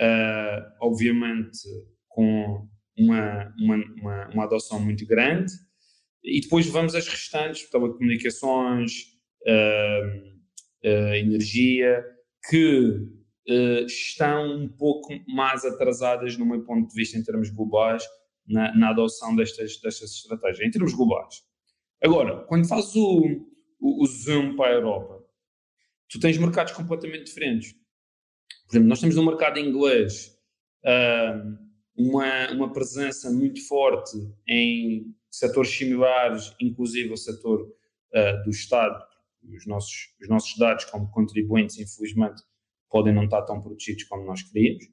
uh, 0.02 0.76
obviamente, 0.82 1.60
com 2.10 2.68
uma, 2.98 3.54
uma, 3.58 3.76
uma, 3.76 4.28
uma, 4.34 4.44
adoção 4.44 4.82
muito 4.82 5.06
grande. 5.08 5.54
E 6.22 6.42
depois 6.42 6.68
vamos 6.68 6.94
às 6.94 7.08
restantes, 7.08 7.70
telecomunicações, 7.70 8.92
uh, 9.48 10.36
energia, 10.84 12.04
que 12.50 13.00
uh, 13.50 13.86
estão 13.86 14.58
um 14.58 14.68
pouco 14.68 15.14
mais 15.28 15.66
atrasadas, 15.66 16.38
no 16.38 16.46
meu 16.46 16.64
ponto 16.64 16.88
de 16.88 16.96
vista, 16.96 17.18
em 17.18 17.24
termos 17.24 17.50
globais, 17.50 18.04
na, 18.48 18.76
na 18.76 18.90
adoção 18.90 19.36
destas, 19.36 19.80
destas 19.82 20.12
estratégias, 20.12 20.68
em 20.68 20.72
termos 20.72 20.94
globais. 20.94 21.44
Agora, 22.04 22.44
quando 22.46 22.68
fazes 22.68 22.96
o, 22.96 23.48
o, 23.80 24.04
o, 24.04 24.06
zoom 24.06 24.56
para 24.56 24.72
a 24.72 24.74
Europa, 24.74 25.24
tu 26.10 26.20
tens 26.20 26.38
mercados 26.38 26.74
completamente 26.74 27.26
diferentes. 27.26 27.74
Por 27.74 28.72
exemplo, 28.72 28.90
nós 28.90 29.00
temos 29.00 29.16
no 29.16 29.26
mercado 29.26 29.60
inglês 29.60 30.38
uh, 30.84 31.58
uma, 31.98 32.52
uma 32.52 32.74
presença 32.74 33.32
muito 33.32 33.66
forte 33.68 34.18
em 34.48 35.16
setores 35.32 35.72
similares, 35.72 36.54
inclusive 36.62 37.12
o 37.12 37.18
setor 37.18 37.62
uh, 37.62 38.44
do 38.44 38.50
Estado. 38.50 39.04
Os 39.44 39.66
nossos, 39.68 40.16
os 40.22 40.28
nossos 40.28 40.58
dados 40.58 40.86
como 40.86 41.10
contribuintes, 41.12 41.78
infelizmente, 41.78 42.42
podem 42.90 43.14
não 43.14 43.26
estar 43.26 43.42
tão 43.44 43.62
protegidos 43.62 44.04
como 44.06 44.26
nós 44.26 44.42
queríamos, 44.44 44.86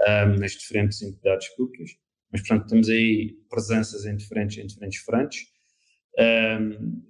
um, 0.00 0.38
nas 0.38 0.52
diferentes 0.52 1.00
entidades 1.02 1.48
públicas, 1.56 1.90
mas, 2.30 2.40
portanto, 2.46 2.68
temos 2.68 2.88
aí 2.88 3.38
presenças 3.48 4.04
em 4.04 4.16
diferentes, 4.16 4.58
em 4.58 4.66
diferentes 4.66 5.00
frentes. 5.00 5.46
Um, 6.18 7.02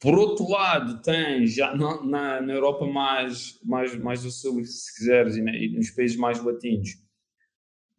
por 0.00 0.18
outro 0.18 0.48
lado, 0.50 1.00
tem 1.00 1.46
já 1.46 1.74
na, 1.74 2.40
na, 2.42 2.52
Europa 2.52 2.86
mais, 2.86 3.58
mais, 3.64 3.96
mais 3.96 4.22
do 4.22 4.30
Sul, 4.30 4.62
se 4.64 4.94
quiseres, 4.96 5.36
e, 5.36 5.40
e 5.40 5.76
nos 5.76 5.90
países 5.90 6.16
mais 6.16 6.42
latinos, 6.42 6.90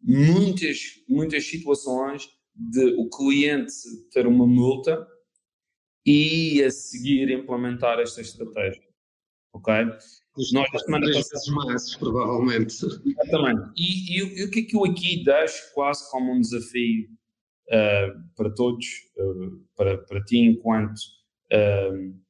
muitas, 0.00 0.78
muitas 1.08 1.44
situações 1.44 2.28
de 2.54 2.94
o 2.96 3.08
cliente 3.08 3.74
ter 4.12 4.26
uma 4.26 4.46
multa 4.46 5.06
e 6.06 6.62
a 6.62 6.70
seguir 6.70 7.28
implementar 7.30 7.98
esta 7.98 8.20
estratégia. 8.20 8.82
Ok? 9.52 9.74
Os 10.36 10.52
nós 10.52 10.70
da 10.70 10.78
semana 10.78 11.10
passada. 11.10 11.54
mais, 11.54 11.96
provavelmente. 11.96 12.74
Exatamente. 12.74 13.72
E, 13.74 14.18
e, 14.18 14.40
e, 14.40 14.44
o 14.44 14.50
que 14.50 14.60
é 14.60 14.62
que 14.64 14.76
eu 14.76 14.84
aqui 14.84 15.24
deixo 15.24 15.72
quase 15.72 16.10
como 16.10 16.32
um 16.32 16.40
desafio 16.40 17.08
uh, 17.68 18.34
para 18.36 18.50
todos, 18.50 18.86
uh, 19.16 19.64
para, 19.74 19.98
para 19.98 20.22
ti, 20.24 20.38
enquanto 20.38 20.98
uh, 21.52 22.26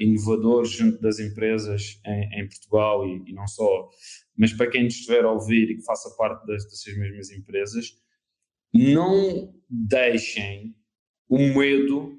inovador 0.00 0.64
junto 0.64 1.00
das 1.00 1.20
empresas 1.20 2.00
em, 2.06 2.40
em 2.40 2.48
Portugal 2.48 3.06
e, 3.06 3.22
e, 3.26 3.32
não 3.32 3.46
só, 3.46 3.88
mas 4.36 4.52
para 4.52 4.70
quem 4.70 4.86
estiver 4.86 5.24
a 5.24 5.30
ouvir 5.30 5.70
e 5.70 5.76
que 5.76 5.84
faça 5.84 6.16
parte 6.16 6.44
das, 6.46 6.64
dessas 6.64 6.96
mesmas 6.96 7.30
empresas, 7.30 7.92
não 8.72 9.54
deixem 9.68 10.74
o 11.28 11.38
medo 11.38 12.18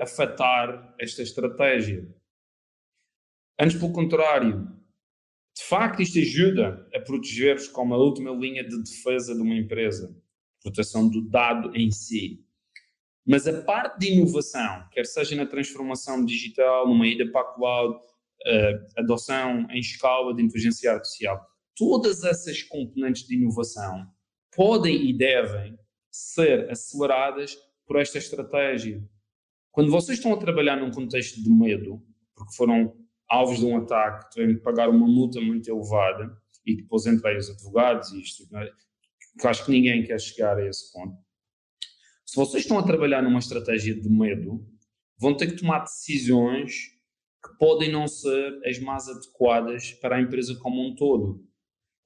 afetar 0.00 0.94
esta 0.98 1.22
estratégia 1.22 2.08
Antes, 3.58 3.78
pelo 3.78 3.92
contrário, 3.92 4.68
De 5.56 5.62
facto, 5.62 6.02
isto 6.02 6.18
ajuda 6.18 6.88
a 6.92 7.00
proteger-vos 7.00 7.68
como 7.68 7.94
a 7.94 7.98
última 7.98 8.32
linha 8.32 8.64
de 8.66 8.76
defesa 8.82 9.34
de 9.34 9.40
uma 9.40 9.54
empresa, 9.54 10.14
proteção 10.60 11.08
do 11.08 11.22
dado 11.28 11.74
em 11.76 11.90
si. 11.92 12.44
Mas 13.24 13.46
a 13.46 13.62
parte 13.62 14.00
de 14.00 14.12
inovação, 14.14 14.86
quer 14.90 15.06
seja 15.06 15.36
na 15.36 15.46
transformação 15.46 16.24
digital, 16.24 16.88
numa 16.88 17.06
ida 17.06 17.30
para 17.30 17.42
a 17.42 17.54
cloud, 17.54 17.96
uh, 17.96 19.00
adoção 19.00 19.66
em 19.70 19.78
escala 19.78 20.34
de 20.34 20.42
inteligência 20.42 20.92
artificial, 20.92 21.40
todas 21.76 22.24
essas 22.24 22.62
componentes 22.62 23.26
de 23.26 23.36
inovação 23.36 24.06
podem 24.54 25.08
e 25.08 25.16
devem 25.16 25.78
ser 26.10 26.68
aceleradas 26.70 27.56
por 27.86 28.00
esta 28.00 28.18
estratégia. 28.18 29.02
Quando 29.70 29.90
vocês 29.90 30.18
estão 30.18 30.32
a 30.34 30.36
trabalhar 30.36 30.76
num 30.76 30.90
contexto 30.90 31.42
de 31.42 31.50
medo, 31.50 32.02
porque 32.34 32.54
foram 32.54 33.03
alvos 33.34 33.58
de 33.58 33.66
um 33.66 33.76
ataque, 33.76 34.30
tiveram 34.30 34.54
que 34.54 34.60
pagar 34.60 34.88
uma 34.88 35.06
multa 35.06 35.40
muito 35.40 35.68
elevada, 35.68 36.36
e 36.64 36.76
depois 36.76 37.06
entrei 37.06 37.36
os 37.36 37.50
advogados 37.50 38.12
e 38.12 38.20
isto, 38.20 38.44
é? 38.56 38.70
que 39.38 39.46
acho 39.46 39.64
que 39.64 39.72
ninguém 39.72 40.04
quer 40.04 40.20
chegar 40.20 40.56
a 40.56 40.66
esse 40.66 40.92
ponto. 40.92 41.16
Se 42.24 42.36
vocês 42.36 42.62
estão 42.62 42.78
a 42.78 42.82
trabalhar 42.82 43.22
numa 43.22 43.38
estratégia 43.38 43.94
de 43.94 44.08
medo, 44.08 44.64
vão 45.18 45.36
ter 45.36 45.48
que 45.48 45.56
tomar 45.56 45.80
decisões 45.80 46.72
que 47.44 47.58
podem 47.58 47.90
não 47.90 48.06
ser 48.08 48.60
as 48.64 48.78
mais 48.78 49.08
adequadas 49.08 49.92
para 49.92 50.16
a 50.16 50.20
empresa 50.20 50.56
como 50.56 50.80
um 50.80 50.94
todo. 50.94 51.44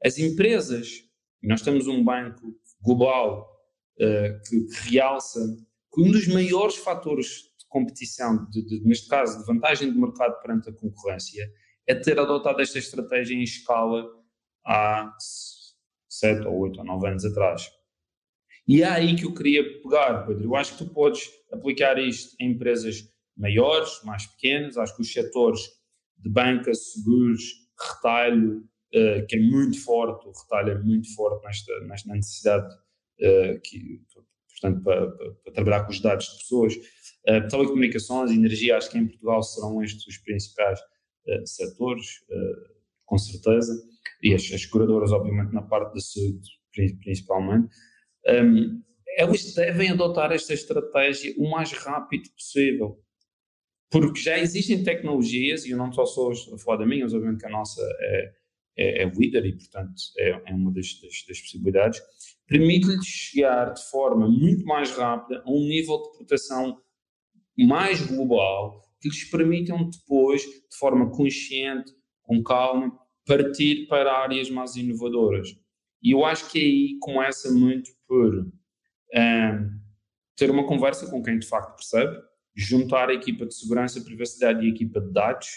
As 0.05 0.19
empresas, 0.19 1.05
nós 1.43 1.62
temos 1.62 1.87
um 1.87 2.03
banco 2.03 2.59
global 2.83 3.49
uh, 4.01 4.43
que, 4.49 4.64
que, 4.67 4.91
realça 4.91 5.41
que 5.93 6.03
um 6.03 6.11
dos 6.11 6.27
maiores 6.27 6.77
fatores 6.77 7.48
competição, 7.69 8.49
de, 8.51 8.65
de, 8.65 8.81
neste 8.85 9.09
caso 9.09 9.39
de 9.39 9.47
vantagem 9.47 9.93
de 9.93 9.99
mercado 9.99 10.41
perante 10.41 10.71
a 10.71 10.73
concorrência, 10.73 11.51
é 11.87 11.95
ter 11.95 12.19
adotado 12.19 12.61
esta 12.61 12.79
estratégia 12.79 13.35
em 13.35 13.43
escala 13.43 14.07
há 14.67 15.15
7 16.09 16.47
ou 16.47 16.59
8 16.61 16.79
ou 16.81 16.85
9 16.85 17.09
anos 17.09 17.25
atrás. 17.25 17.71
E 18.67 18.83
é 18.83 18.87
aí 18.87 19.17
que 19.17 19.25
eu 19.25 19.33
queria 19.33 19.65
pegar, 19.81 20.27
Pedro. 20.27 20.45
Eu 20.45 20.55
acho 20.55 20.77
que 20.77 20.85
tu 20.85 20.93
podes 20.93 21.31
aplicar 21.51 21.99
isto 21.99 22.37
em 22.39 22.51
empresas 22.51 23.03
maiores, 23.35 24.03
mais 24.05 24.27
pequenas. 24.27 24.77
Acho 24.77 24.95
que 24.95 25.03
os 25.03 25.11
setores 25.11 25.63
de 26.19 26.29
banca, 26.29 26.75
seguros, 26.75 27.43
retalho, 27.81 28.59
uh, 28.95 29.27
que 29.27 29.37
é 29.37 29.41
muito 29.41 29.83
forte, 29.83 30.29
o 30.29 30.33
retalho 30.33 30.73
é 30.73 30.79
muito 30.83 31.15
forte 31.15 31.47
nesta, 31.47 31.81
nesta 31.87 32.15
necessidade 32.15 32.75
uh, 32.75 33.61
que, 33.63 34.03
portanto, 34.51 34.83
para, 34.83 35.13
para, 35.13 35.35
para, 35.35 35.53
trabalhar 35.53 35.85
com 35.85 35.93
os 35.93 36.01
dados 36.01 36.27
de 36.27 36.39
pessoas. 36.39 36.75
Uh, 37.29 37.47
telecomunicações 37.49 38.31
e 38.31 38.35
energia, 38.35 38.77
acho 38.77 38.91
que 38.91 38.99
em 38.99 39.07
Portugal 39.07 39.43
serão 39.43 39.83
estes 39.83 40.07
os 40.07 40.19
principais 40.19 40.81
uh, 40.81 41.47
setores, 41.47 42.07
com 43.05 43.19
certeza, 43.19 43.73
e 44.23 44.35
as, 44.35 44.51
as 44.53 44.64
curadoras, 44.64 45.12
obviamente, 45.12 45.53
na 45.53 45.62
parte 45.62 45.95
da 45.95 46.01
saúde, 46.01 46.49
principalmente. 47.03 47.69
Um, 48.27 48.83
elas 49.17 49.55
devem 49.55 49.91
adotar 49.91 50.33
esta 50.33 50.55
estratégia 50.55 51.35
o 51.38 51.51
mais 51.51 51.73
rápido 51.73 52.31
possível 52.31 53.03
porque 53.91 54.21
já 54.21 54.38
existem 54.38 54.83
tecnologias, 54.83 55.64
e 55.64 55.71
eu 55.71 55.79
não 55.79 55.91
só 55.93 56.05
sou 56.05 56.33
a 56.33 56.59
falar 56.59 56.79
da 56.79 56.87
minha, 56.87 57.05
mas 57.05 57.14
obviamente 57.14 57.41
que 57.41 57.47
a 57.47 57.51
nossa 57.51 57.81
é, 58.01 58.33
é, 58.77 59.03
é 59.03 59.11
líder 59.11 59.47
e, 59.47 59.53
portanto, 59.57 59.95
é, 60.19 60.31
é 60.31 60.55
uma 60.55 60.71
das, 60.73 61.01
das, 61.01 61.25
das 61.27 61.41
possibilidades, 61.41 62.01
permite-lhes 62.47 63.05
chegar 63.07 63.73
de 63.73 63.83
forma 63.91 64.29
muito 64.29 64.64
mais 64.64 64.91
rápida 64.91 65.43
a 65.45 65.51
um 65.51 65.61
nível 65.61 66.03
de 66.03 66.19
proteção 66.19 66.79
mais 67.66 68.01
global 68.07 68.81
que 69.01 69.09
lhes 69.09 69.25
permitam 69.25 69.88
depois, 69.88 70.42
de 70.42 70.77
forma 70.79 71.11
consciente, 71.11 71.92
com 72.23 72.42
calma, 72.42 72.92
partir 73.27 73.87
para 73.87 74.12
áreas 74.12 74.51
mais 74.51 74.77
inovadoras. 74.77 75.49
E 76.03 76.12
eu 76.12 76.25
acho 76.25 76.51
que 76.51 76.59
aí 76.59 76.99
começa 77.01 77.53
muito 77.53 77.90
por 78.07 78.38
um, 78.38 79.81
ter 80.37 80.51
uma 80.51 80.66
conversa 80.66 81.11
com 81.11 81.23
quem 81.23 81.38
de 81.38 81.47
facto 81.47 81.77
percebe, 81.77 82.16
juntar 82.57 83.09
a 83.09 83.14
equipa 83.14 83.47
de 83.47 83.55
segurança, 83.55 84.01
privacidade 84.01 84.64
e 84.64 84.71
a 84.71 84.73
equipa 84.73 85.01
de 85.01 85.12
dados. 85.12 85.49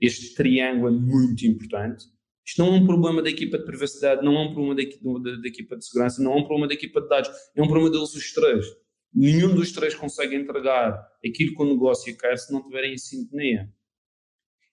Este 0.00 0.34
triângulo 0.34 0.88
é 0.88 0.90
muito 0.90 1.46
importante. 1.46 2.04
Isto 2.46 2.62
não 2.62 2.74
é 2.74 2.78
um 2.78 2.86
problema 2.86 3.22
da 3.22 3.30
equipa 3.30 3.58
de 3.58 3.64
privacidade, 3.64 4.24
não 4.24 4.36
é 4.36 4.40
um 4.40 4.52
problema 4.52 4.74
da, 4.74 5.36
da 5.36 5.48
equipa 5.48 5.76
de 5.76 5.86
segurança, 5.86 6.22
não 6.22 6.32
é 6.32 6.36
um 6.36 6.44
problema 6.44 6.68
da 6.68 6.74
equipa 6.74 7.00
de 7.00 7.08
dados, 7.08 7.30
é 7.56 7.62
um 7.62 7.66
problema 7.66 7.90
deles 7.90 8.14
os 8.14 8.32
três. 8.32 8.66
Nenhum 9.14 9.54
dos 9.54 9.70
três 9.70 9.94
consegue 9.94 10.34
entregar 10.34 11.06
aquilo 11.24 11.54
que 11.54 11.62
o 11.62 11.66
negócio 11.66 12.16
quer 12.18 12.36
se 12.36 12.52
não 12.52 12.62
tiverem 12.62 12.94
em 12.94 12.98
sintonia. 12.98 13.72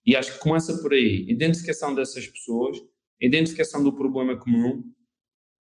E 0.05 0.15
acho 0.15 0.33
que 0.33 0.39
começa 0.39 0.81
por 0.81 0.93
aí. 0.93 1.25
Identificação 1.29 1.93
dessas 1.93 2.27
pessoas, 2.27 2.77
identificação 3.19 3.83
do 3.83 3.95
problema 3.95 4.35
comum, 4.35 4.83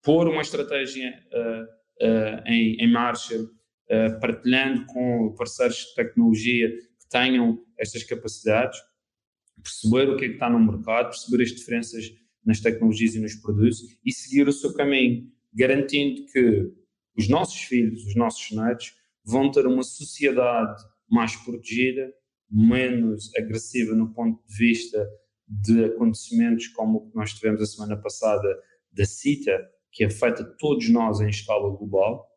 pôr 0.04 0.28
uma 0.28 0.44
estratégia 0.44 1.12
uh, 1.34 1.64
uh, 2.06 2.44
em, 2.46 2.76
em 2.76 2.92
marcha, 2.92 3.36
uh, 3.42 4.20
partilhando 4.22 4.86
com 4.86 5.34
parceiros 5.36 5.78
de 5.78 5.96
tecnologia 5.96 6.70
que 6.70 7.10
tenham 7.10 7.66
estas 7.80 8.04
capacidades, 8.04 8.80
perceber 9.62 10.10
o 10.10 10.18
que 10.18 10.26
é 10.26 10.28
que 10.30 10.34
está 10.36 10.50
no 10.50 10.60
mercado, 10.60 11.10
perceber 11.10 11.44
as 11.44 11.50
diferenças 11.50 12.06
nas 12.46 12.62
tecnologias 12.62 13.16
e 13.16 13.20
nos 13.20 13.36
produtos 13.36 13.82
e 14.06 14.12
seguir 14.12 14.48
o 14.48 14.54
seu 14.54 14.74
caminho, 14.74 15.30
garantindo 15.54 16.26
que 16.32 16.72
os 17.18 17.28
nossos 17.28 17.60
filhos, 17.62 18.06
os 18.06 18.16
nossos 18.16 18.52
netos, 18.52 18.96
vão 19.24 19.52
ter 19.52 19.66
uma 19.66 19.84
sociedade 19.84 20.82
mais 21.10 21.36
protegida, 21.36 22.14
menos 22.50 23.34
agressiva 23.36 23.94
no 23.94 24.14
ponto 24.14 24.42
de 24.48 24.56
vista 24.56 25.08
de 25.48 25.86
acontecimentos 25.86 26.68
como 26.68 26.98
o 26.98 27.10
que 27.10 27.16
nós 27.16 27.34
tivemos 27.34 27.62
a 27.62 27.66
semana 27.66 27.98
passada 27.98 28.48
da 28.92 29.06
CITA, 29.06 29.70
que 29.92 30.04
afeta 30.04 30.44
todos 30.58 30.90
nós 30.90 31.20
em 31.22 31.30
escala 31.30 31.70
global, 31.70 32.28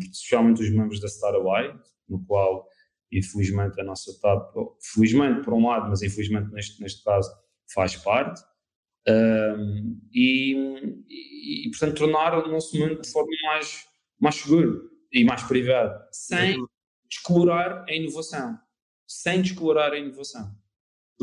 especialmente 0.00 0.62
os 0.62 0.70
membros 0.70 1.00
da 1.00 1.06
Staraway, 1.06 1.74
no 2.08 2.24
qual, 2.24 2.66
infelizmente, 3.12 3.80
a 3.80 3.84
nossa 3.84 4.18
TAP, 4.20 4.54
felizmente 4.94 5.44
por 5.44 5.54
um 5.54 5.66
lado, 5.66 5.88
mas 5.88 6.02
infelizmente 6.02 6.50
neste, 6.52 6.80
neste 6.80 7.04
caso, 7.04 7.30
faz 7.72 7.96
parte. 7.96 8.40
Uh, 9.06 9.96
e, 10.12 10.54
e, 11.08 11.70
portanto, 11.70 11.96
tornar 11.96 12.34
o 12.38 12.50
nosso 12.50 12.78
mundo 12.78 13.00
de 13.00 13.10
forma 13.10 13.30
mais, 13.44 13.86
mais 14.20 14.36
seguro 14.36 14.90
e 15.12 15.24
mais 15.24 15.42
privado, 15.42 15.98
sem 16.12 16.58
explorar 17.10 17.84
a 17.88 17.94
inovação. 17.94 18.58
Sem 19.06 19.40
explorar 19.40 19.92
a 19.92 19.98
inovação. 19.98 20.54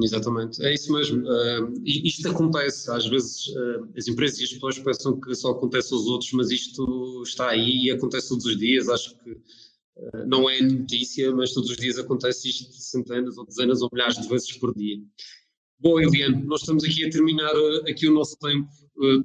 Exatamente, 0.02 0.62
é 0.62 0.74
isso 0.74 0.92
mesmo. 0.92 1.24
Uh, 1.24 1.74
isto 1.86 2.30
acontece, 2.30 2.92
às 2.92 3.08
vezes 3.08 3.48
uh, 3.48 3.90
as 3.96 4.08
empresas 4.08 4.40
e 4.40 4.44
as 4.44 4.54
pessoas 4.54 4.80
pensam 4.80 5.20
que 5.20 5.34
só 5.34 5.52
acontece 5.52 5.94
aos 5.94 6.06
outros, 6.08 6.34
mas 6.34 6.52
isto 6.52 7.24
está 7.26 7.50
aí 7.50 7.86
e 7.86 7.92
acontece 7.92 8.28
todos 8.28 8.46
os 8.46 8.58
dias. 8.58 8.90
Acho 8.90 9.18
que 9.20 9.32
uh, 9.32 10.28
não 10.28 10.50
é 10.50 10.62
notícia, 10.62 11.34
mas 11.34 11.54
todos 11.54 11.70
os 11.70 11.78
dias 11.78 11.98
acontece 11.98 12.50
isto 12.50 12.74
centenas 12.74 13.38
ou 13.38 13.46
dezenas 13.46 13.82
ou 13.82 13.90
milhares 13.94 14.18
de 14.18 14.28
vezes 14.28 14.52
por 14.58 14.76
dia. 14.76 14.98
Bom, 15.80 15.98
Eliane, 16.00 16.44
nós 16.44 16.62
estamos 16.62 16.84
aqui 16.84 17.06
a 17.06 17.10
terminar 17.10 17.54
aqui 17.90 18.08
o 18.08 18.14
nosso 18.14 18.38
tempo, 18.38 18.68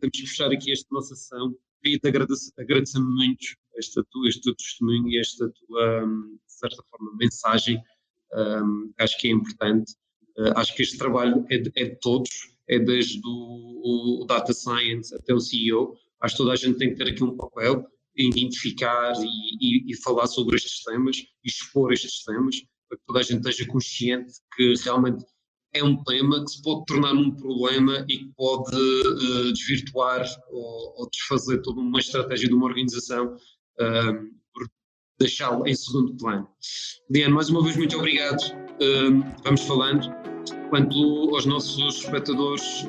temos 0.00 0.18
que 0.20 0.26
fechar 0.26 0.50
aqui 0.52 0.70
esta 0.72 0.86
nossa 0.90 1.14
sessão. 1.14 1.54
Queria-te 1.82 2.08
agradecer, 2.08 3.00
muito 3.00 3.56
este, 3.76 4.00
este 4.26 4.42
teu 4.42 4.54
testemunho 4.54 5.08
e 5.08 5.18
esta 5.18 5.48
tua, 5.48 6.04
um, 6.04 6.38
de 6.46 6.52
certa 6.52 6.82
forma, 6.90 7.16
mensagem, 7.16 7.82
um, 8.34 8.92
acho 8.98 9.18
que 9.18 9.28
é 9.28 9.30
importante. 9.30 9.94
Uh, 10.38 10.52
acho 10.56 10.74
que 10.74 10.82
este 10.82 10.98
trabalho 10.98 11.44
é 11.50 11.58
de, 11.58 11.72
é 11.76 11.84
de 11.84 11.96
todos, 12.00 12.30
é 12.68 12.78
desde 12.78 13.20
o, 13.24 14.22
o, 14.22 14.26
Data 14.26 14.52
Science 14.52 15.14
até 15.14 15.34
o 15.34 15.40
CEO. 15.40 15.96
Acho 16.20 16.34
que 16.34 16.42
toda 16.42 16.52
a 16.52 16.56
gente 16.56 16.78
tem 16.78 16.90
que 16.90 16.96
ter 16.96 17.10
aqui 17.10 17.24
um 17.24 17.36
papel, 17.36 17.86
identificar 18.14 19.14
e, 19.18 19.26
e, 19.60 19.92
e 19.92 19.96
falar 20.02 20.26
sobre 20.26 20.56
estes 20.56 20.82
temas, 20.84 21.16
expor 21.42 21.92
estes 21.92 22.22
temas, 22.24 22.62
para 22.88 22.98
que 22.98 23.04
toda 23.06 23.20
a 23.20 23.22
gente 23.22 23.38
esteja 23.38 23.66
consciente 23.66 24.34
que 24.54 24.74
realmente 24.84 25.24
é 25.72 25.84
um 25.84 26.02
tema 26.04 26.44
que 26.44 26.50
se 26.50 26.62
pode 26.62 26.84
tornar 26.86 27.12
um 27.12 27.30
problema 27.30 28.04
e 28.08 28.18
que 28.18 28.32
pode 28.36 28.74
uh, 28.74 29.52
desvirtuar 29.52 30.26
ou, 30.50 30.94
ou, 30.96 31.10
desfazer 31.10 31.62
toda 31.62 31.80
uma 31.80 31.98
estratégia 31.98 32.48
de 32.48 32.54
uma 32.54 32.66
organização 32.66 33.34
uh, 33.34 34.30
por 34.52 34.68
deixá-lo 35.18 35.66
em 35.66 35.74
segundo 35.74 36.16
plano. 36.16 36.48
Liane, 37.10 37.32
mais 37.32 37.48
uma 37.50 37.62
vez, 37.62 37.76
muito 37.76 37.96
obrigado. 37.96 38.40
Uh, 38.40 39.24
vamos 39.44 39.60
falando. 39.62 40.10
Quanto 40.70 41.34
aos 41.34 41.46
nossos 41.46 41.96
espectadores, 41.96 42.86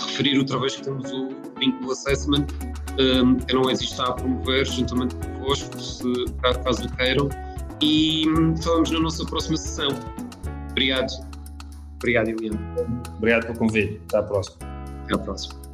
referir 0.00 0.38
outra 0.38 0.58
vez 0.58 0.74
que 0.74 0.82
temos 0.82 1.08
o 1.12 1.28
vínculo 1.56 1.92
assessment, 1.92 2.46
que 3.46 3.54
não 3.54 3.70
existe 3.70 4.00
a 4.00 4.12
promover 4.12 4.66
juntamente 4.66 5.14
convosco, 5.14 5.80
se 5.80 6.02
caso 6.42 6.88
queiram, 6.96 7.28
e 7.80 8.28
um, 8.28 8.56
falamos 8.56 8.90
na 8.90 8.98
nossa 8.98 9.24
próxima 9.24 9.56
sessão. 9.56 9.88
Obrigado. 10.72 11.12
Obrigado, 11.96 12.28
Eliane. 12.28 12.58
Obrigado 13.16 13.46
pelo 13.46 13.58
convite. 13.58 14.00
Até 14.08 14.16
à 14.18 14.22
próxima. 14.22 14.56
Até 15.04 15.14
à 15.14 15.18
próxima. 15.18 15.65